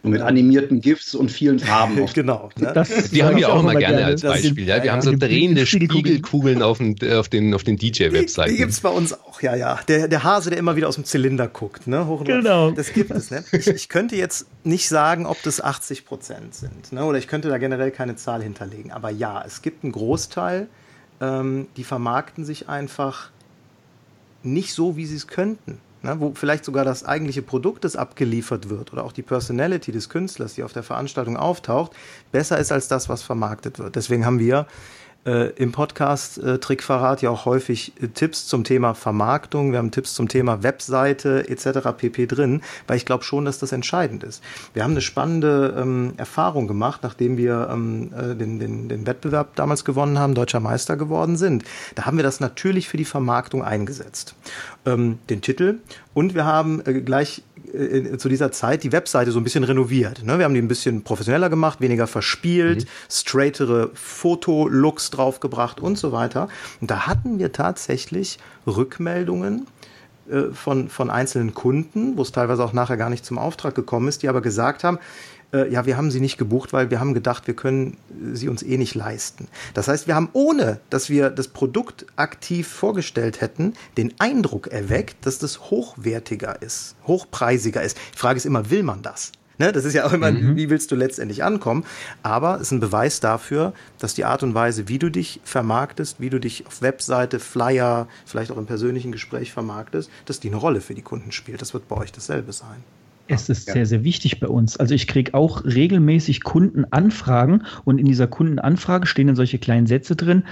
[0.02, 2.06] und mit animierten GIFs und vielen Farben.
[2.14, 2.50] genau.
[2.58, 2.72] Ne?
[2.74, 4.66] Das die haben wir auch immer gerne, gerne als Beispiel.
[4.66, 4.78] Ja?
[4.78, 8.50] Wir ja, haben so drehende Spiegelkugeln auf, dem, auf den, auf den DJ-Webseiten.
[8.50, 9.80] Die, die gibt es bei uns auch, ja, ja.
[9.88, 11.88] Der, der Hase, der immer wieder aus dem Zylinder guckt.
[11.88, 12.08] Ne?
[12.08, 12.72] Hoch genau.
[12.72, 13.30] Das gibt es.
[13.30, 13.44] Ne?
[13.52, 16.94] Ich, ich, könnte jetzt nicht sagen, ob das 80 Prozent sind.
[16.94, 17.04] Ne?
[17.04, 18.92] Oder ich könnte da generell keine Zahl hinterlegen.
[18.92, 20.68] Aber ja, es gibt einen Großteil,
[21.20, 23.32] ähm, die vermarkten sich einfach
[24.44, 28.70] nicht so, wie sie es könnten ne, wo vielleicht sogar das eigentliche Produkt, das abgeliefert
[28.70, 31.92] wird oder auch die Personality des Künstlers, die auf der Veranstaltung auftaucht,
[32.32, 33.96] besser ist als das, was vermarktet wird.
[33.96, 34.68] Deswegen haben wir
[35.26, 39.92] äh, im Podcast äh, Trickverrat ja auch häufig äh, Tipps zum Thema Vermarktung, wir haben
[39.92, 41.90] Tipps zum Thema Webseite etc.
[41.98, 44.44] pp drin, weil ich glaube schon, dass das entscheidend ist.
[44.74, 49.56] Wir haben eine spannende ähm, Erfahrung gemacht, nachdem wir ähm, äh, den, den, den Wettbewerb
[49.56, 51.64] damals gewonnen haben, deutscher Meister geworden sind.
[51.96, 54.36] Da haben wir das natürlich für die Vermarktung eingesetzt.
[54.86, 55.80] Ähm, den Titel
[56.14, 57.44] und wir haben äh, gleich
[57.74, 60.24] äh, zu dieser Zeit die Webseite so ein bisschen renoviert.
[60.24, 60.38] Ne?
[60.38, 62.90] Wir haben die ein bisschen professioneller gemacht, weniger verspielt, mhm.
[63.10, 66.48] straightere Fotolooks draufgebracht und so weiter.
[66.82, 69.68] Und da hatten wir tatsächlich Rückmeldungen
[70.30, 74.08] äh, von, von einzelnen Kunden, wo es teilweise auch nachher gar nicht zum Auftrag gekommen
[74.08, 75.00] ist, die aber gesagt haben,
[75.54, 77.98] äh, ja, wir haben sie nicht gebucht, weil wir haben gedacht, wir können
[78.34, 79.48] sie uns eh nicht leisten.
[79.74, 85.26] Das heißt, wir haben, ohne dass wir das Produkt aktiv vorgestellt hätten, den Eindruck erweckt,
[85.26, 87.98] dass das hochwertiger ist, hochpreisiger ist.
[88.14, 89.32] Die Frage ist immer, will man das?
[89.60, 90.56] Ne, das ist ja auch immer, mhm.
[90.56, 91.84] wie willst du letztendlich ankommen?
[92.24, 96.22] Aber es ist ein Beweis dafür, dass die Art und Weise, wie du dich vermarktest,
[96.22, 100.56] wie du dich auf Webseite, Flyer, vielleicht auch im persönlichen Gespräch vermarktest, dass die eine
[100.56, 101.62] Rolle für die Kunden spielt.
[101.62, 102.86] Das wird bei euch dasselbe sein.
[103.30, 103.74] Es ist ja.
[103.74, 104.78] sehr, sehr wichtig bei uns.
[104.78, 110.16] Also ich kriege auch regelmäßig Kundenanfragen und in dieser Kundenanfrage stehen dann solche kleinen Sätze
[110.16, 110.44] drin.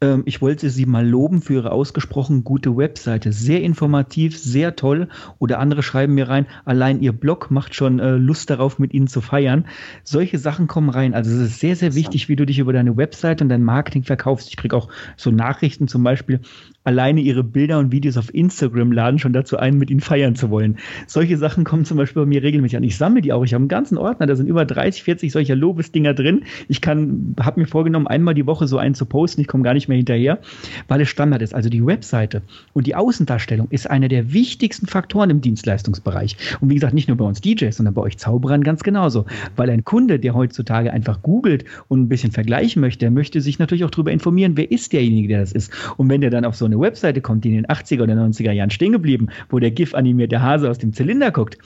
[0.00, 3.32] Ähm, ich wollte Sie mal loben für Ihre ausgesprochen gute Webseite.
[3.32, 5.08] Sehr informativ, sehr toll.
[5.38, 9.06] Oder andere schreiben mir rein, allein Ihr Blog macht schon äh, Lust darauf, mit Ihnen
[9.06, 9.66] zu feiern.
[10.04, 11.14] Solche Sachen kommen rein.
[11.14, 14.02] Also es ist sehr, sehr wichtig, wie du dich über deine Webseite und dein Marketing
[14.02, 14.48] verkaufst.
[14.48, 16.40] Ich kriege auch so Nachrichten zum Beispiel,
[16.86, 20.50] alleine ihre Bilder und Videos auf Instagram laden schon dazu ein, mit ihnen feiern zu
[20.50, 20.78] wollen.
[21.08, 22.84] Solche Sachen kommen zum Beispiel bei mir regelmäßig an.
[22.84, 23.44] Ich sammle die auch.
[23.44, 26.44] Ich habe einen ganzen Ordner, da sind über 30, 40 solcher Lobesdinger drin.
[26.68, 29.40] Ich kann, habe mir vorgenommen, einmal die Woche so einen zu posten.
[29.40, 30.38] Ich komme gar nicht mehr hinterher,
[30.86, 31.54] weil es Standard ist.
[31.54, 36.36] Also die Webseite und die Außendarstellung ist einer der wichtigsten Faktoren im Dienstleistungsbereich.
[36.60, 39.26] Und wie gesagt, nicht nur bei uns DJs, sondern bei euch Zauberern ganz genauso.
[39.56, 43.58] Weil ein Kunde, der heutzutage einfach googelt und ein bisschen vergleichen möchte, der möchte sich
[43.58, 45.72] natürlich auch darüber informieren, wer ist derjenige, der das ist.
[45.96, 48.14] Und wenn der dann auf so eine eine Webseite kommt, die in den 80er oder
[48.14, 51.58] 90er Jahren stehen geblieben, wo der GIF animierte Hase aus dem Zylinder guckt,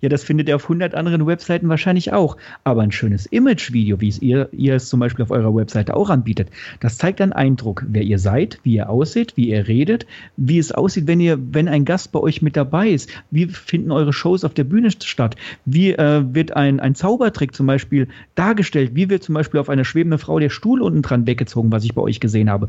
[0.00, 2.36] ja, das findet ihr auf 100 anderen Webseiten wahrscheinlich auch.
[2.64, 6.10] Aber ein schönes Image-Video, wie es ihr, ihr es zum Beispiel auf eurer Webseite auch
[6.10, 10.58] anbietet, das zeigt einen Eindruck, wer ihr seid, wie ihr aussieht, wie ihr redet, wie
[10.58, 13.10] es aussieht, wenn ihr, wenn ein Gast bei euch mit dabei ist.
[13.30, 15.36] Wie finden eure Shows auf der Bühne statt?
[15.64, 18.92] Wie äh, wird ein, ein Zaubertrick zum Beispiel dargestellt?
[18.94, 21.94] Wie wird zum Beispiel auf einer schwebenden Frau der Stuhl unten dran weggezogen, was ich
[21.94, 22.68] bei euch gesehen habe?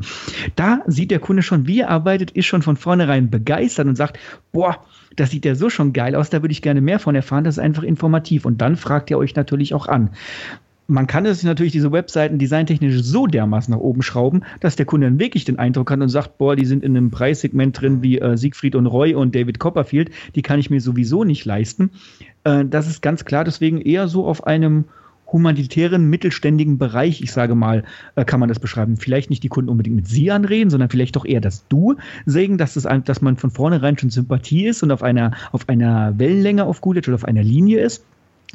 [0.56, 4.18] Da sieht der Kunde schon, wie er arbeitet, ist schon von vornherein begeistert und sagt,
[4.52, 4.84] boah,
[5.16, 7.56] das sieht ja so schon geil aus, da würde ich gerne mehr von erfahren, das
[7.56, 8.46] ist einfach informativ.
[8.46, 10.10] Und dann fragt ihr euch natürlich auch an
[10.90, 15.08] man kann es natürlich diese Webseiten designtechnisch so dermaßen nach oben schrauben, dass der Kunde
[15.08, 18.18] dann wirklich den Eindruck hat und sagt, boah, die sind in einem Preissegment drin wie
[18.18, 21.92] äh, Siegfried und Roy und David Copperfield, die kann ich mir sowieso nicht leisten.
[22.44, 24.86] Äh, das ist ganz klar, deswegen eher so auf einem
[25.32, 27.84] humanitären, mittelständigen Bereich, ich sage mal,
[28.16, 28.98] äh, kann man das beschreiben.
[28.98, 32.58] Vielleicht nicht die Kunden unbedingt mit Sie anreden, sondern vielleicht doch eher das Du sägen,
[32.58, 36.66] dass, das, dass man von vornherein schon Sympathie ist und auf einer, auf einer Wellenlänge
[36.66, 38.04] auf gut oder auf einer Linie ist.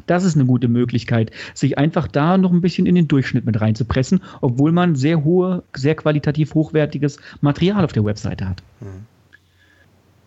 [0.06, 3.60] Das ist eine gute Möglichkeit, sich einfach da noch ein bisschen in den Durchschnitt mit
[3.60, 8.62] reinzupressen, obwohl man sehr hohe, sehr qualitativ hochwertiges Material auf der Webseite hat.
[8.80, 9.13] Mhm.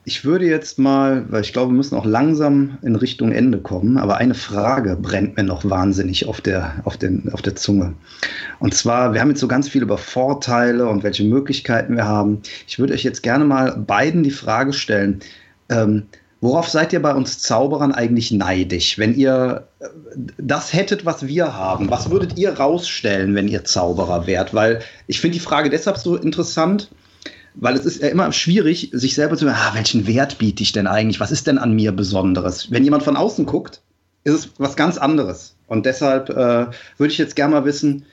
[0.07, 3.97] Ich würde jetzt mal, weil ich glaube, wir müssen auch langsam in Richtung Ende kommen,
[3.97, 7.93] aber eine Frage brennt mir noch wahnsinnig auf der, auf den, auf der Zunge.
[8.59, 12.41] Und zwar, wir haben jetzt so ganz viel über Vorteile und welche Möglichkeiten wir haben.
[12.69, 15.19] Ich würde euch jetzt gerne mal beiden die Frage stellen,
[15.67, 16.03] ähm,
[16.39, 18.97] worauf seid ihr bei uns Zauberern eigentlich neidisch?
[18.97, 19.87] Wenn ihr äh,
[20.37, 24.53] das hättet, was wir haben, was würdet ihr rausstellen, wenn ihr Zauberer wärt?
[24.53, 26.91] Weil ich finde die Frage deshalb so interessant,
[27.59, 30.71] weil es ist ja immer schwierig, sich selber zu sagen, ah, welchen Wert biete ich
[30.71, 31.19] denn eigentlich?
[31.19, 32.71] Was ist denn an mir Besonderes?
[32.71, 33.81] Wenn jemand von außen guckt,
[34.23, 35.55] ist es was ganz anderes.
[35.67, 38.05] Und deshalb äh, würde ich jetzt gerne mal wissen,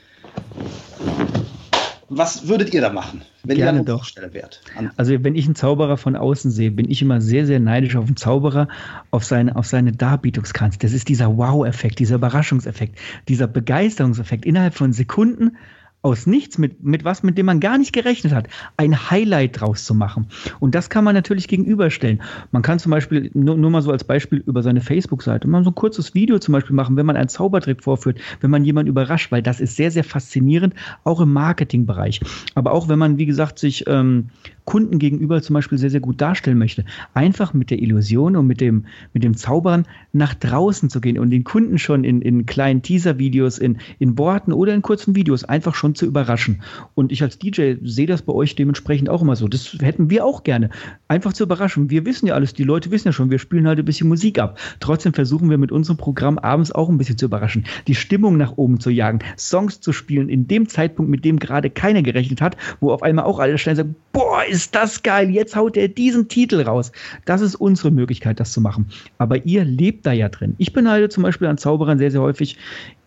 [2.09, 4.03] was würdet ihr da machen, wenn Gerne ihr eine doch.
[4.03, 4.61] Stelle wärt?
[4.95, 8.05] Also wenn ich einen Zauberer von außen sehe, bin ich immer sehr, sehr neidisch auf
[8.05, 8.67] einen Zauberer,
[9.11, 10.77] auf seine, auf seine Darbietungskanz.
[10.77, 14.45] Das ist dieser Wow-Effekt, dieser Überraschungseffekt, dieser Begeisterungseffekt.
[14.45, 15.57] Innerhalb von Sekunden
[16.05, 18.47] aus nichts, mit, mit was, mit dem man gar nicht gerechnet hat,
[18.77, 20.27] ein Highlight draus zu machen.
[20.59, 22.21] Und das kann man natürlich gegenüberstellen.
[22.51, 25.71] Man kann zum Beispiel, nur, nur mal so als Beispiel über seine Facebook-Seite, mal so
[25.71, 29.31] ein kurzes Video zum Beispiel machen, wenn man einen Zaubertrick vorführt, wenn man jemanden überrascht,
[29.31, 32.21] weil das ist sehr, sehr faszinierend, auch im Marketingbereich.
[32.53, 34.29] Aber auch wenn man, wie gesagt, sich ähm,
[34.65, 36.85] Kunden gegenüber zum Beispiel sehr, sehr gut darstellen möchte.
[37.13, 41.29] Einfach mit der Illusion und mit dem, mit dem Zaubern nach draußen zu gehen und
[41.29, 45.75] den Kunden schon in, in kleinen Teaser-Videos, in, in Worten oder in kurzen Videos einfach
[45.75, 46.61] schon zu überraschen.
[46.95, 49.47] Und ich als DJ sehe das bei euch dementsprechend auch immer so.
[49.47, 50.69] Das hätten wir auch gerne.
[51.07, 51.91] Einfach zu überraschen.
[51.91, 54.39] Wir wissen ja alles, die Leute wissen ja schon, wir spielen halt ein bisschen Musik
[54.39, 54.57] ab.
[54.79, 58.57] Trotzdem versuchen wir mit unserem Programm abends auch ein bisschen zu überraschen, die Stimmung nach
[58.57, 62.57] oben zu jagen, Songs zu spielen in dem Zeitpunkt, mit dem gerade keiner gerechnet hat,
[62.79, 66.27] wo auf einmal auch alle schnell sagen, boah, ist das geil, jetzt haut er diesen
[66.27, 66.91] Titel raus.
[67.25, 68.87] Das ist unsere Möglichkeit, das zu machen.
[69.19, 70.55] Aber ihr lebt da ja drin.
[70.57, 72.57] Ich beneide zum Beispiel an Zauberern sehr, sehr häufig,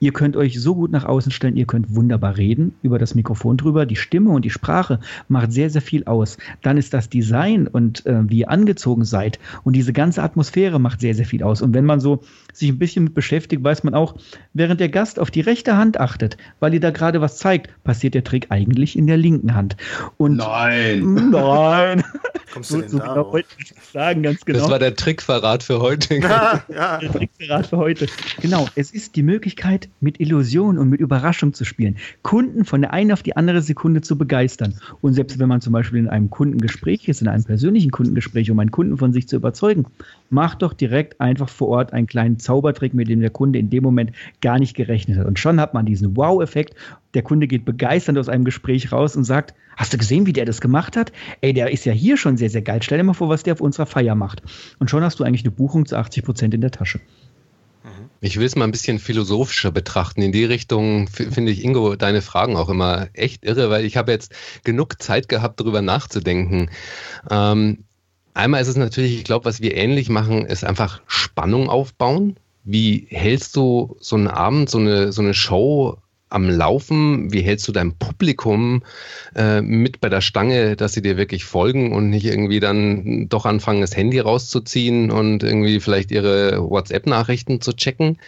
[0.01, 3.57] Ihr könnt euch so gut nach außen stellen, ihr könnt wunderbar reden über das Mikrofon
[3.57, 3.85] drüber.
[3.85, 6.39] Die Stimme und die Sprache macht sehr, sehr viel aus.
[6.63, 11.01] Dann ist das Design und äh, wie ihr angezogen seid und diese ganze Atmosphäre macht
[11.01, 11.63] sehr, sehr viel aus.
[11.63, 12.21] Und wenn man so
[12.53, 14.17] sich ein bisschen mit beschäftigt, weiß man auch,
[14.55, 18.15] während der Gast auf die rechte Hand achtet, weil ihr da gerade was zeigt, passiert
[18.15, 19.77] der Trick eigentlich in der linken Hand.
[20.17, 21.15] Und nein.
[21.31, 22.03] Nein.
[22.53, 24.61] Kommst du so, denn so genau wollte ich sagen, ganz genau.
[24.61, 26.17] Das war der Trickverrat für heute.
[26.17, 26.99] Ja, ja.
[26.99, 28.07] Der Trickverrat für heute.
[28.41, 32.93] Genau, es ist die Möglichkeit, mit Illusion und mit Überraschung zu spielen, Kunden von der
[32.93, 34.75] einen auf die andere Sekunde zu begeistern.
[35.01, 38.59] Und selbst wenn man zum Beispiel in einem Kundengespräch ist, in einem persönlichen Kundengespräch, um
[38.59, 39.87] einen Kunden von sich zu überzeugen,
[40.31, 43.83] macht doch direkt einfach vor Ort einen kleinen Zaubertrick, mit dem der Kunde in dem
[43.83, 45.27] Moment gar nicht gerechnet hat.
[45.27, 46.75] Und schon hat man diesen Wow-Effekt.
[47.15, 50.45] Der Kunde geht begeistert aus einem Gespräch raus und sagt, hast du gesehen, wie der
[50.45, 51.13] das gemacht hat?
[51.41, 52.81] Ey, der ist ja hier schon sehr, sehr geil.
[52.83, 54.43] Stell dir mal vor, was der auf unserer Feier macht.
[54.79, 57.01] Und schon hast du eigentlich eine Buchung zu 80 Prozent in der Tasche.
[58.21, 60.23] Ich will es mal ein bisschen philosophischer betrachten.
[60.23, 64.11] In die Richtung finde ich, Ingo, deine Fragen auch immer echt irre, weil ich habe
[64.11, 66.71] jetzt genug Zeit gehabt, darüber nachzudenken.
[67.31, 67.85] Ähm,
[68.39, 72.39] einmal ist es natürlich, ich glaube, was wir ähnlich machen, ist einfach Spannung aufbauen.
[72.65, 77.33] Wie hältst du so einen Abend, so eine, so eine Show am Laufen?
[77.33, 78.83] Wie hältst du dein Publikum
[79.35, 83.47] äh, mit bei der Stange, dass sie dir wirklich folgen und nicht irgendwie dann doch
[83.47, 88.19] anfangen, das Handy rauszuziehen und irgendwie vielleicht ihre WhatsApp-Nachrichten zu checken?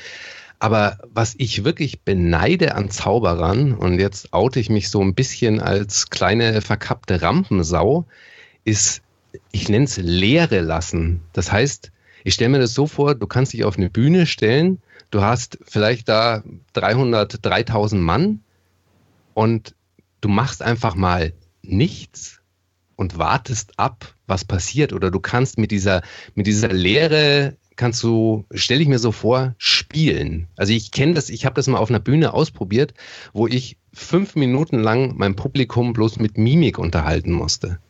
[0.59, 5.61] Aber was ich wirklich beneide an Zauberern, und jetzt oute ich mich so ein bisschen
[5.61, 8.07] als kleine verkappte Rampensau,
[8.65, 9.03] ist,
[9.53, 11.23] ich nenne es Leere lassen.
[11.33, 11.93] Das heißt,
[12.25, 15.59] ich stelle mir das so vor, du kannst dich auf eine Bühne stellen Du hast
[15.67, 16.43] vielleicht da
[16.75, 18.41] 300, 3000 Mann
[19.35, 19.75] und
[20.21, 22.41] du machst einfach mal nichts
[22.95, 24.93] und wartest ab, was passiert.
[24.93, 26.03] Oder du kannst mit dieser,
[26.37, 30.47] mit dieser Lehre, kannst du, stelle ich mir so vor, spielen.
[30.57, 32.95] Also ich kenne das, ich habe das mal auf einer Bühne ausprobiert,
[33.33, 37.81] wo ich fünf Minuten lang mein Publikum bloß mit Mimik unterhalten musste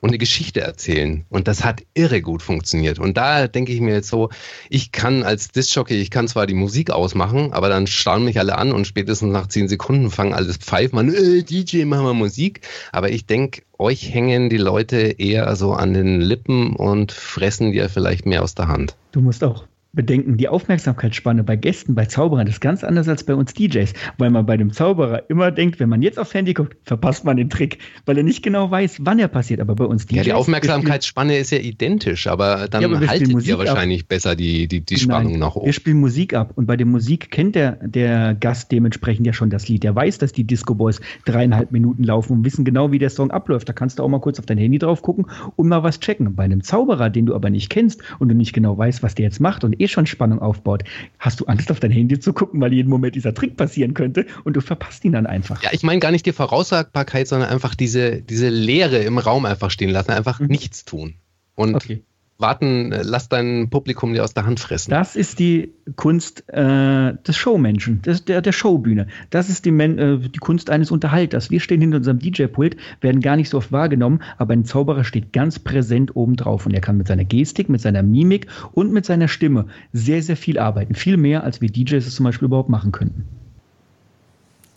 [0.00, 1.24] und eine Geschichte erzählen.
[1.28, 2.98] Und das hat irre gut funktioniert.
[2.98, 4.30] Und da denke ich mir jetzt so,
[4.68, 8.58] ich kann als Disc-Jockey, ich kann zwar die Musik ausmachen, aber dann starren mich alle
[8.58, 12.60] an und spätestens nach zehn Sekunden fangen alles pfeifen an, äh, DJ, machen wir Musik.
[12.92, 17.88] Aber ich denke, euch hängen die Leute eher so an den Lippen und fressen dir
[17.88, 18.96] vielleicht mehr aus der Hand.
[19.12, 19.64] Du musst auch
[19.96, 24.30] bedenken, die Aufmerksamkeitsspanne bei Gästen, bei Zauberern ist ganz anders als bei uns DJs, weil
[24.30, 27.50] man bei dem Zauberer immer denkt, wenn man jetzt aufs Handy guckt, verpasst man den
[27.50, 29.60] Trick, weil er nicht genau weiß, wann er passiert.
[29.60, 30.16] Aber bei uns DJs.
[30.18, 34.08] Ja, die Aufmerksamkeitsspanne ist ja identisch, aber dann ja, aber haltet ihr wahrscheinlich ab.
[34.08, 35.66] besser die, die, die Spannung Nein, nach oben.
[35.66, 39.50] Wir spielen Musik ab und bei der Musik kennt der, der Gast dementsprechend ja schon
[39.50, 39.82] das Lied.
[39.82, 43.30] Der weiß, dass die Disco Boys dreieinhalb Minuten laufen und wissen genau, wie der Song
[43.30, 43.68] abläuft.
[43.68, 45.26] Da kannst du auch mal kurz auf dein Handy drauf gucken
[45.56, 46.34] und mal was checken.
[46.34, 49.24] Bei einem Zauberer, den du aber nicht kennst und du nicht genau weißt, was der
[49.24, 50.84] jetzt macht und eh schon Spannung aufbaut,
[51.18, 54.26] hast du Angst, auf dein Handy zu gucken, weil jeden Moment dieser Trick passieren könnte
[54.44, 55.62] und du verpasst ihn dann einfach.
[55.62, 59.70] Ja, ich meine gar nicht die Voraussagbarkeit, sondern einfach diese, diese Leere im Raum einfach
[59.70, 60.48] stehen lassen, einfach mhm.
[60.48, 61.14] nichts tun.
[61.54, 62.02] Und okay
[62.38, 64.90] warten, äh, lass dein Publikum dir aus der Hand fressen.
[64.90, 69.06] Das ist die Kunst äh, des Showmenschen, des, der, der Showbühne.
[69.30, 71.50] Das ist die, Men äh, die Kunst eines Unterhalters.
[71.50, 75.32] Wir stehen hinter unserem DJ-Pult, werden gar nicht so oft wahrgenommen, aber ein Zauberer steht
[75.32, 79.28] ganz präsent obendrauf und er kann mit seiner Gestik, mit seiner Mimik und mit seiner
[79.28, 80.94] Stimme sehr, sehr viel arbeiten.
[80.94, 83.24] Viel mehr, als wir DJs es zum Beispiel überhaupt machen könnten.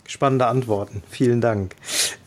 [0.10, 1.04] Spannende Antworten.
[1.08, 1.76] Vielen Dank.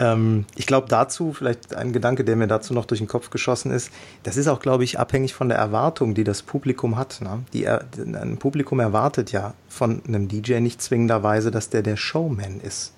[0.03, 3.71] Ähm, ich glaube dazu, vielleicht ein Gedanke, der mir dazu noch durch den Kopf geschossen
[3.71, 3.91] ist,
[4.25, 7.21] das ist auch, glaube ich, abhängig von der Erwartung, die das Publikum hat.
[7.21, 7.45] Ne?
[7.53, 12.93] Die, ein Publikum erwartet ja von einem DJ nicht zwingenderweise, dass der der Showman ist.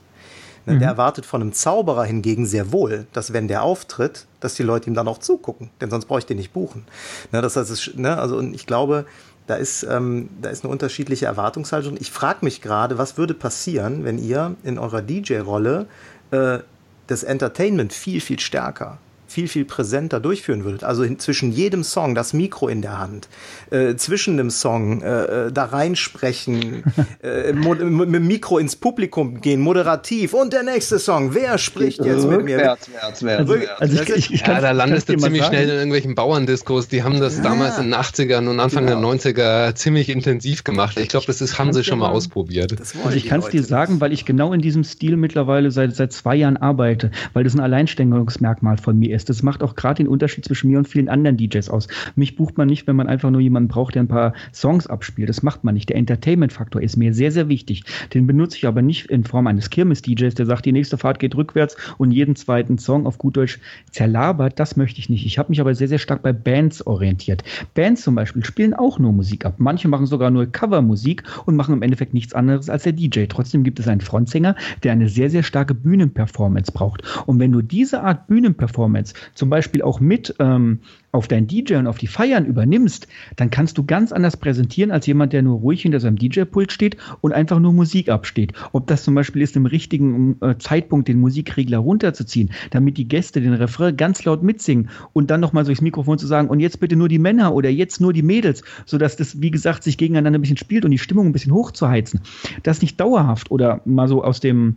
[0.64, 0.74] Ne?
[0.74, 0.78] Mhm.
[0.78, 4.88] Der erwartet von einem Zauberer hingegen sehr wohl, dass wenn der auftritt, dass die Leute
[4.88, 6.86] ihm dann auch zugucken, denn sonst bräuchte ich den nicht buchen.
[7.32, 7.42] Ne?
[7.42, 8.16] Das heißt, ne?
[8.16, 9.04] also und ich glaube,
[9.46, 11.98] da ist, ähm, da ist eine unterschiedliche Erwartungshaltung.
[12.00, 15.86] Ich frage mich gerade, was würde passieren, wenn ihr in eurer DJ-Rolle
[16.30, 16.60] äh,
[17.06, 18.98] das Entertainment viel, viel stärker
[19.34, 20.84] viel, viel präsenter durchführen würdet.
[20.84, 23.28] Also zwischen jedem Song das Mikro in der Hand,
[23.70, 26.84] äh, zwischen dem Song äh, äh da reinsprechen,
[27.22, 32.28] äh, mit dem Mikro ins Publikum gehen, moderativ und der nächste Song, wer spricht jetzt
[32.28, 32.58] mit mir?
[32.58, 32.88] Wärts.
[33.22, 37.18] Also ich, ich, ich ja, da landest du ziemlich schnell in irgendwelchen Bauerndiskos, die haben
[37.18, 37.42] das ja.
[37.42, 39.12] damals in den 80ern und Anfang genau.
[39.12, 40.96] der 90er ziemlich intensiv gemacht.
[40.96, 42.76] Ich glaube, das ist, haben sie schon mal ausprobiert.
[43.04, 46.12] Also ich kann es dir sagen, weil ich genau in diesem Stil mittlerweile seit, seit
[46.12, 49.38] zwei Jahren arbeite, weil das ein Alleinstellungsmerkmal von mir ist ist.
[49.38, 51.88] Das macht auch gerade den Unterschied zwischen mir und vielen anderen DJs aus.
[52.14, 55.28] Mich bucht man nicht, wenn man einfach nur jemanden braucht, der ein paar Songs abspielt.
[55.28, 55.88] Das macht man nicht.
[55.88, 57.84] Der Entertainment-Faktor ist mir sehr, sehr wichtig.
[58.12, 61.34] Den benutze ich aber nicht in Form eines Kirmes-DJs, der sagt, die nächste Fahrt geht
[61.34, 63.58] rückwärts und jeden zweiten Song auf gut Deutsch
[63.90, 64.58] zerlabert.
[64.60, 65.26] Das möchte ich nicht.
[65.26, 67.42] Ich habe mich aber sehr, sehr stark bei Bands orientiert.
[67.74, 69.54] Bands zum Beispiel spielen auch nur Musik ab.
[69.58, 73.24] Manche machen sogar nur Covermusik und machen im Endeffekt nichts anderes als der DJ.
[73.28, 77.02] Trotzdem gibt es einen Frontsänger, der eine sehr, sehr starke Bühnenperformance braucht.
[77.26, 80.80] Und wenn du diese Art Bühnenperformance zum Beispiel auch mit ähm,
[81.14, 83.06] auf dein DJ und auf die Feiern übernimmst,
[83.36, 86.96] dann kannst du ganz anders präsentieren als jemand, der nur ruhig hinter seinem DJ-Pult steht
[87.20, 88.52] und einfach nur Musik absteht.
[88.72, 93.40] Ob das zum Beispiel ist, im richtigen äh, Zeitpunkt den Musikregler runterzuziehen, damit die Gäste
[93.40, 96.96] den Refrain ganz laut mitsingen und dann nochmal durchs Mikrofon zu sagen, und jetzt bitte
[96.96, 100.42] nur die Männer oder jetzt nur die Mädels, sodass das, wie gesagt, sich gegeneinander ein
[100.42, 102.20] bisschen spielt und die Stimmung ein bisschen hochzuheizen.
[102.64, 104.76] Das nicht dauerhaft oder mal so aus dem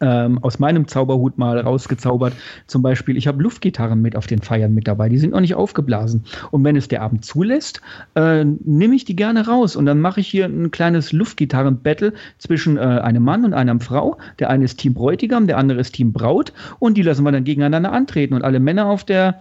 [0.00, 2.34] ähm, aus meinem Zauberhut mal rausgezaubert.
[2.66, 5.08] Zum Beispiel, ich habe Luftgitarren mit auf den Feiern mit dabei.
[5.08, 6.24] Die sind noch nicht aufgeblasen.
[6.50, 7.80] Und wenn es der Abend zulässt,
[8.14, 9.76] äh, nehme ich die gerne raus.
[9.76, 14.18] Und dann mache ich hier ein kleines Luftgitarren-Battle zwischen äh, einem Mann und einer Frau.
[14.38, 16.52] Der eine ist Team Bräutigam, der andere ist Team Braut.
[16.78, 18.34] Und die lassen wir dann gegeneinander antreten.
[18.34, 19.40] Und alle Männer auf der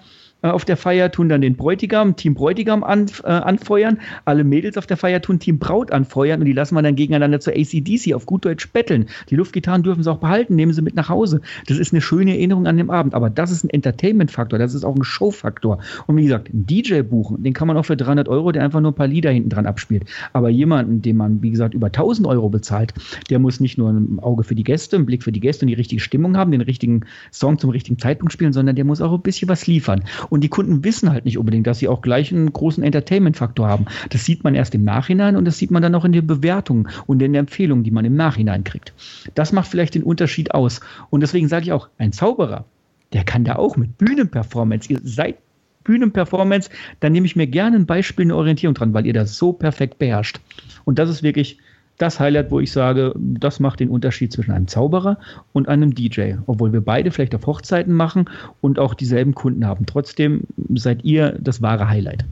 [0.49, 4.87] auf der Feier tun dann den Bräutigam, Team Bräutigam an, äh, anfeuern, alle Mädels auf
[4.87, 8.25] der Feier tun Team Braut anfeuern und die lassen wir dann gegeneinander zur ACDC auf
[8.25, 9.07] gut Deutsch betteln.
[9.29, 11.41] Die Luftgitarren dürfen sie auch behalten, nehmen sie mit nach Hause.
[11.67, 14.83] Das ist eine schöne Erinnerung an den Abend, aber das ist ein Entertainment-Faktor, das ist
[14.83, 15.79] auch ein Show-Faktor.
[16.07, 18.81] Und wie gesagt, ein DJ buchen, den kann man auch für 300 Euro, der einfach
[18.81, 20.05] nur ein paar Lieder hinten dran abspielt.
[20.33, 22.93] Aber jemanden, den man, wie gesagt, über 1000 Euro bezahlt,
[23.29, 25.67] der muss nicht nur ein Auge für die Gäste, einen Blick für die Gäste und
[25.67, 29.13] die richtige Stimmung haben, den richtigen Song zum richtigen Zeitpunkt spielen, sondern der muss auch
[29.13, 30.03] ein bisschen was liefern.
[30.29, 33.85] Und die Kunden wissen halt nicht unbedingt, dass sie auch gleich einen großen Entertainment-Faktor haben.
[34.09, 36.87] Das sieht man erst im Nachhinein und das sieht man dann auch in den Bewertungen
[37.05, 38.93] und in den Empfehlungen, die man im Nachhinein kriegt.
[39.35, 40.81] Das macht vielleicht den Unterschied aus.
[41.09, 42.65] Und deswegen sage ich auch, ein Zauberer,
[43.13, 45.37] der kann da auch mit Bühnenperformance, ihr seid
[45.83, 46.69] Bühnenperformance,
[46.99, 49.99] dann nehme ich mir gerne ein Beispiel, eine Orientierung dran, weil ihr das so perfekt
[49.99, 50.39] beherrscht.
[50.83, 51.59] Und das ist wirklich
[51.97, 55.17] das Highlight, wo ich sage, das macht den Unterschied zwischen einem Zauberer
[55.53, 56.33] und einem DJ.
[56.45, 58.29] Obwohl wir beide vielleicht auf Hochzeiten machen
[58.61, 59.85] und auch dieselben Kunden haben.
[59.85, 60.41] Trotzdem
[60.73, 62.25] seid ihr das wahre Highlight.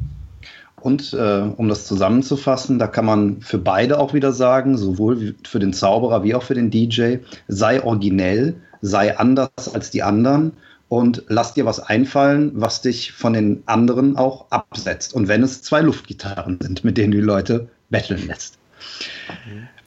[0.82, 5.60] Und äh, um das zusammenzufassen, da kann man für beide auch wieder sagen, sowohl für
[5.60, 10.52] den Zauberer wie auch für den DJ, sei originell, sei anders als die anderen
[10.90, 15.14] und lass dir was einfallen, was dich von den anderen auch absetzt.
[15.14, 18.60] Und wenn es zwei Luftgitarren sind, mit denen du die Leute betteln lässt.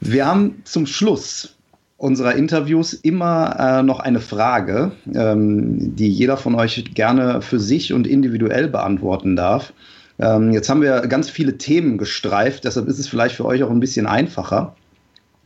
[0.00, 1.56] Wir haben zum Schluss
[1.98, 7.92] unserer Interviews immer äh, noch eine Frage, ähm, die jeder von euch gerne für sich
[7.92, 9.72] und individuell beantworten darf.
[10.18, 13.70] Ähm, jetzt haben wir ganz viele Themen gestreift, deshalb ist es vielleicht für euch auch
[13.70, 14.76] ein bisschen einfacher,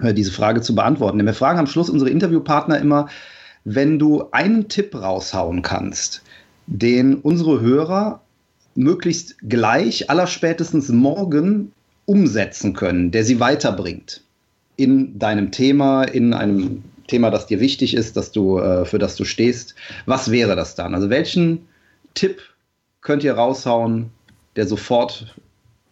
[0.00, 1.18] äh, diese Frage zu beantworten.
[1.18, 3.08] Denn wir fragen am Schluss unsere Interviewpartner immer,
[3.64, 6.22] wenn du einen Tipp raushauen kannst,
[6.66, 8.22] den unsere Hörer
[8.74, 11.72] möglichst gleich, allerspätestens morgen
[12.10, 14.24] umsetzen können, der sie weiterbringt
[14.74, 19.14] in deinem Thema, in einem Thema, das dir wichtig ist, dass du, äh, für das
[19.14, 19.76] du stehst.
[20.06, 20.96] Was wäre das dann?
[20.96, 21.68] Also welchen
[22.14, 22.40] Tipp
[23.00, 24.10] könnt ihr raushauen,
[24.56, 25.36] der sofort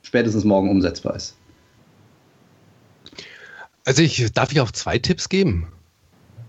[0.02, 1.36] spätestens morgen umsetzbar ist?
[3.84, 5.68] Also ich darf ich auch zwei Tipps geben.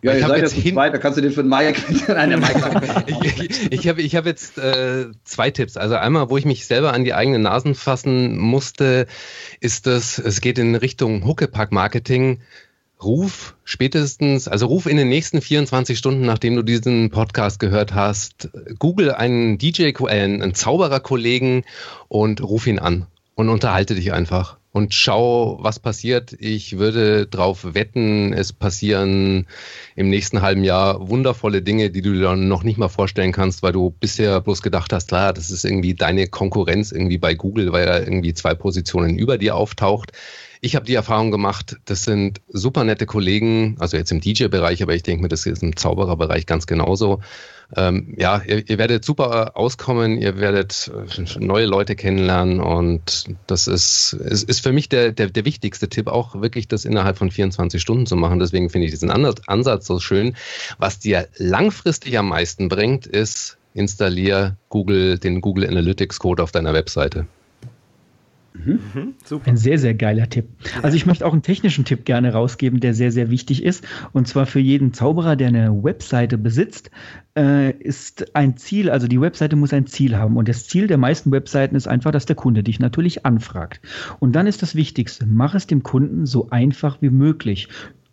[0.02, 1.82] Ja, ich ihr seid jetzt hin da kannst du den für den Mike.
[2.08, 3.06] Nein, der Mike.
[3.08, 5.78] ich ich habe ich hab jetzt äh, zwei Tipps.
[5.78, 9.08] Also einmal, wo ich mich selber an die eigenen Nasen fassen musste,
[9.60, 12.40] ist das, es geht in Richtung Huckepack-Marketing.
[13.02, 18.50] Ruf spätestens, also ruf in den nächsten 24 Stunden, nachdem du diesen Podcast gehört hast,
[18.78, 21.64] google einen DJ, einen Zaubererkollegen
[22.10, 26.34] und ruf ihn an und unterhalte dich einfach und schau, was passiert.
[26.40, 29.48] Ich würde darauf wetten, es passieren
[29.96, 33.72] im nächsten halben Jahr wundervolle Dinge, die du dir noch nicht mal vorstellen kannst, weil
[33.72, 37.88] du bisher bloß gedacht hast, klar, das ist irgendwie deine Konkurrenz irgendwie bei Google, weil
[37.88, 40.12] er irgendwie zwei Positionen über dir auftaucht.
[40.62, 44.94] Ich habe die Erfahrung gemacht, das sind super nette Kollegen, also jetzt im DJ-Bereich, aber
[44.94, 47.22] ich denke mir, das ist im Zaubererbereich ganz genauso
[47.76, 53.68] ähm, ja, ihr, ihr, werdet super auskommen, ihr werdet äh, neue Leute kennenlernen und das
[53.68, 57.30] ist, ist, ist für mich der, der, der wichtigste Tipp, auch wirklich das innerhalb von
[57.30, 58.40] 24 Stunden zu machen.
[58.40, 60.36] Deswegen finde ich diesen Ansatz so schön.
[60.80, 66.74] Was dir langfristig am meisten bringt, ist, installier Google, den Google Analytics Code auf deiner
[66.74, 67.28] Webseite.
[68.66, 68.80] Mhm.
[68.94, 69.14] Mhm,
[69.46, 70.48] Ein sehr, sehr geiler Tipp.
[70.82, 73.86] Also ich möchte auch einen technischen Tipp gerne rausgeben, der sehr, sehr wichtig ist.
[74.12, 76.92] Und zwar für jeden Zauberer, der eine Webseite besitzt,
[77.38, 80.38] äh, ist ein Ziel, also die Webseite muss ein Ziel haben.
[80.38, 83.82] Und das Ziel der meisten Webseiten ist einfach, dass der Kunde dich natürlich anfragt.
[84.20, 87.70] Und dann ist das Wichtigste, mach es dem Kunden so einfach wie möglich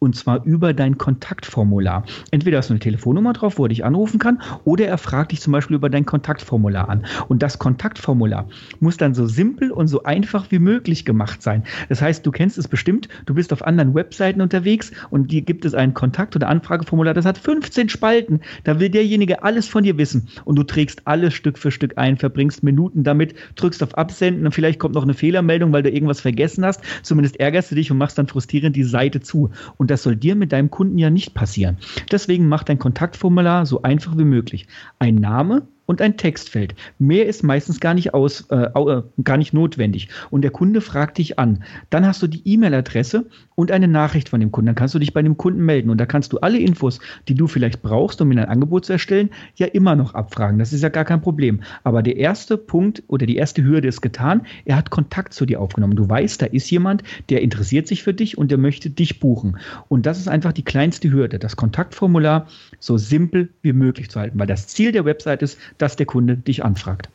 [0.07, 2.05] und zwar über dein Kontaktformular.
[2.31, 5.41] Entweder hast du eine Telefonnummer drauf, wo er dich anrufen kann, oder er fragt dich
[5.41, 7.05] zum Beispiel über dein Kontaktformular an.
[7.29, 8.49] Und das Kontaktformular
[8.79, 11.65] muss dann so simpel und so einfach wie möglich gemacht sein.
[11.89, 15.65] Das heißt, du kennst es bestimmt, du bist auf anderen Webseiten unterwegs und dir gibt
[15.65, 18.41] es ein Kontakt- oder Anfrageformular, das hat 15 Spalten.
[18.63, 22.17] Da will derjenige alles von dir wissen und du trägst alles Stück für Stück ein,
[22.17, 26.21] verbringst Minuten damit, drückst auf Absenden und vielleicht kommt noch eine Fehlermeldung, weil du irgendwas
[26.21, 26.81] vergessen hast.
[27.03, 29.51] Zumindest ärgerst du dich und machst dann frustrierend die Seite zu.
[29.79, 31.79] Und und das soll dir mit deinem Kunden ja nicht passieren.
[32.13, 34.67] Deswegen mach dein Kontaktformular so einfach wie möglich.
[34.99, 36.75] Ein Name, und ein Textfeld.
[36.99, 40.09] Mehr ist meistens gar nicht aus, äh, äh, gar nicht notwendig.
[40.31, 41.65] Und der Kunde fragt dich an.
[41.91, 44.67] Dann hast du die E-Mail-Adresse und eine Nachricht von dem Kunden.
[44.67, 47.35] Dann kannst du dich bei dem Kunden melden und da kannst du alle Infos, die
[47.35, 50.59] du vielleicht brauchst, um ein Angebot zu erstellen, ja immer noch abfragen.
[50.59, 51.61] Das ist ja gar kein Problem.
[51.85, 54.43] Aber der erste Punkt oder die erste Hürde ist getan.
[54.65, 55.97] Er hat Kontakt zu dir aufgenommen.
[55.97, 59.59] Du weißt, da ist jemand, der interessiert sich für dich und der möchte dich buchen.
[59.89, 62.47] Und das ist einfach die kleinste Hürde, das Kontaktformular
[62.81, 66.37] so simpel wie möglich zu halten, weil das Ziel der Website ist, dass der Kunde
[66.37, 67.09] dich anfragt.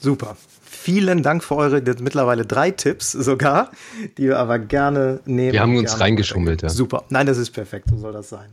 [0.00, 0.36] Super.
[0.62, 3.70] Vielen Dank für eure mittlerweile drei Tipps sogar,
[4.18, 5.52] die wir aber gerne nehmen.
[5.52, 6.68] Wir haben uns reingeschummelt, ja.
[6.70, 7.04] Super.
[7.08, 7.88] Nein, das ist perfekt.
[7.90, 8.50] So soll das sein.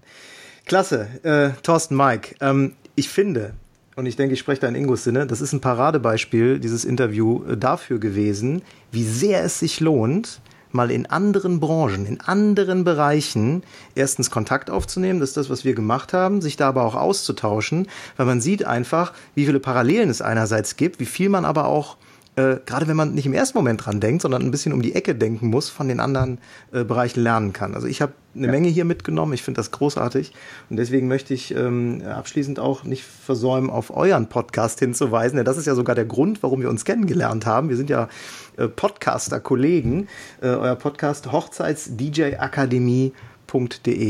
[0.66, 1.08] Klasse.
[1.24, 3.54] Äh, Thorsten, Mike, ähm, ich finde,
[3.96, 7.44] und ich denke, ich spreche da in Ingos Sinne, das ist ein Paradebeispiel, dieses Interview
[7.46, 8.62] äh, dafür gewesen,
[8.92, 10.40] wie sehr es sich lohnt,
[10.72, 13.64] mal in anderen Branchen, in anderen Bereichen
[13.96, 17.88] erstens Kontakt aufzunehmen, das ist das, was wir gemacht haben, sich da aber auch auszutauschen,
[18.18, 21.98] weil man sieht einfach, wie viele Parallelen es einerseits gibt, wie viel man aber auch
[22.40, 24.96] äh, gerade wenn man nicht im ersten Moment dran denkt, sondern ein bisschen um die
[24.96, 26.38] Ecke denken muss, von den anderen
[26.72, 27.76] äh, Bereichen lernen kann.
[27.76, 28.52] Also ich habe eine ja.
[28.52, 30.32] Menge hier mitgenommen, ich finde das großartig
[30.70, 35.58] und deswegen möchte ich ähm, abschließend auch nicht versäumen, auf euren Podcast hinzuweisen, denn das
[35.58, 37.68] ist ja sogar der Grund, warum wir uns kennengelernt haben.
[37.70, 38.08] Wir sind ja
[38.56, 40.08] äh, Podcaster-Kollegen.
[40.42, 43.14] Äh, euer Podcast Hochzeits-DJ-Akademie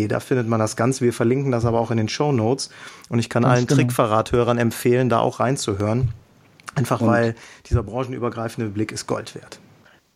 [0.10, 1.06] Da findet man das Ganze.
[1.06, 2.70] Wir verlinken das aber auch in den Show Notes.
[3.08, 3.80] Und ich kann Ganz allen genau.
[3.80, 6.10] Trickverrathörern empfehlen, da auch reinzuhören.
[6.76, 9.60] Einfach und weil dieser branchenübergreifende Blick ist Gold wert.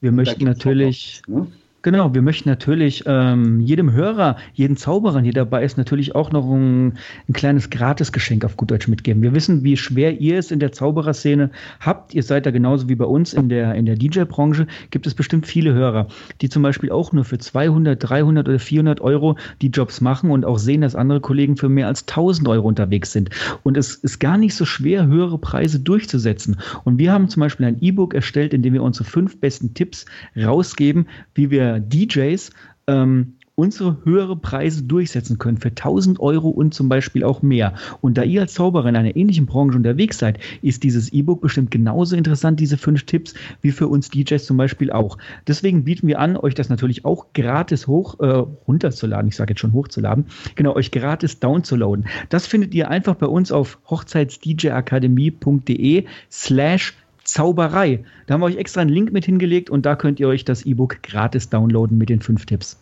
[0.01, 1.21] Wir möchten natürlich.
[1.27, 1.51] Noch, ne?
[1.83, 6.49] Genau, wir möchten natürlich ähm, jedem Hörer, jeden Zauberer, der dabei ist, natürlich auch noch
[6.49, 6.93] ein,
[7.27, 9.21] ein kleines Gratisgeschenk auf gut Deutsch mitgeben.
[9.21, 11.49] Wir wissen, wie schwer ihr es in der Zaubererszene
[11.81, 12.13] habt.
[12.13, 14.65] Ihr seid da genauso wie bei uns in der, in der DJ-Branche.
[14.91, 16.07] Gibt es bestimmt viele Hörer,
[16.39, 20.45] die zum Beispiel auch nur für 200, 300 oder 400 Euro die Jobs machen und
[20.45, 23.29] auch sehen, dass andere Kollegen für mehr als 1000 Euro unterwegs sind.
[23.63, 26.61] Und es ist gar nicht so schwer, höhere Preise durchzusetzen.
[26.85, 30.05] Und wir haben zum Beispiel ein E-Book erstellt, in dem wir unsere fünf besten Tipps
[30.37, 32.51] rausgeben, wie wir DJs
[32.87, 37.75] ähm, unsere höhere Preise durchsetzen können für 1000 Euro und zum Beispiel auch mehr.
[38.01, 41.69] Und da ihr als Zauberer in einer ähnlichen Branche unterwegs seid, ist dieses E-Book bestimmt
[41.69, 45.19] genauso interessant, diese fünf Tipps, wie für uns DJs zum Beispiel auch.
[45.47, 49.27] Deswegen bieten wir an, euch das natürlich auch gratis hoch äh, runterzuladen.
[49.27, 50.25] Ich sage jetzt schon hochzuladen.
[50.55, 52.07] Genau, euch gratis downzuladen.
[52.29, 56.95] Das findet ihr einfach bei uns auf hochzeitsdjakademie.de slash
[57.33, 58.03] Zauberei.
[58.27, 60.67] Da haben wir euch extra einen Link mit hingelegt und da könnt ihr euch das
[60.67, 62.77] E-Book gratis downloaden mit den fünf Tipps.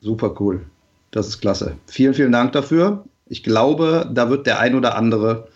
[0.00, 0.62] Super cool.
[1.12, 1.76] Das ist klasse.
[1.86, 3.04] Vielen, vielen Dank dafür.
[3.28, 5.46] Ich glaube, da wird der ein oder andere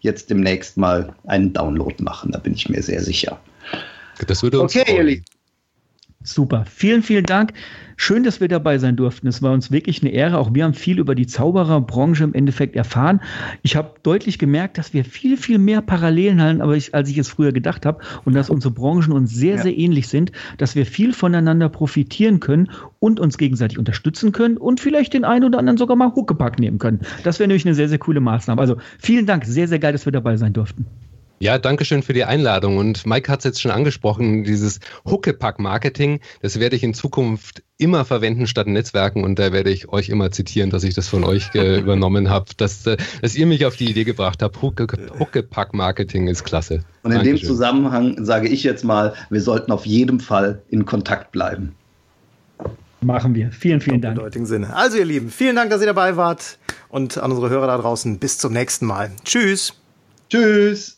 [0.00, 2.32] jetzt demnächst mal einen Download machen.
[2.32, 3.38] Da bin ich mir sehr sicher.
[4.26, 5.24] Das würde uns okay, freuen.
[6.24, 6.64] Super.
[6.66, 7.52] Vielen, vielen Dank.
[7.96, 9.28] Schön, dass wir dabei sein durften.
[9.28, 10.38] Es war uns wirklich eine Ehre.
[10.38, 13.20] Auch wir haben viel über die Zaubererbranche im Endeffekt erfahren.
[13.62, 17.18] Ich habe deutlich gemerkt, dass wir viel, viel mehr Parallelen haben, aber ich, als ich
[17.18, 19.62] es früher gedacht habe und dass unsere Branchen uns sehr, ja.
[19.62, 24.80] sehr ähnlich sind, dass wir viel voneinander profitieren können und uns gegenseitig unterstützen können und
[24.80, 27.00] vielleicht den einen oder anderen sogar mal Huckepack nehmen können.
[27.22, 28.60] Das wäre nämlich eine sehr, sehr coole Maßnahme.
[28.60, 29.44] Also vielen Dank.
[29.44, 30.86] Sehr, sehr geil, dass wir dabei sein durften.
[31.40, 32.78] Ja, danke schön für die Einladung.
[32.78, 38.04] Und Mike hat es jetzt schon angesprochen, dieses Huckepack-Marketing, das werde ich in Zukunft immer
[38.04, 39.22] verwenden statt Netzwerken.
[39.22, 42.46] Und da werde ich euch immer zitieren, dass ich das von euch äh, übernommen habe,
[42.56, 44.60] dass, äh, dass ihr mich auf die Idee gebracht habt.
[44.60, 46.84] Huckepack-Marketing ist klasse.
[47.04, 47.38] Und in Dankeschön.
[47.38, 51.74] dem Zusammenhang sage ich jetzt mal, wir sollten auf jeden Fall in Kontakt bleiben.
[53.00, 53.52] Machen wir.
[53.52, 54.18] Vielen, vielen Dank.
[54.34, 54.74] Im Sinne.
[54.74, 56.58] Also ihr Lieben, vielen Dank, dass ihr dabei wart.
[56.88, 59.12] Und an unsere Hörer da draußen, bis zum nächsten Mal.
[59.24, 59.74] Tschüss.
[60.30, 60.97] Tschüss.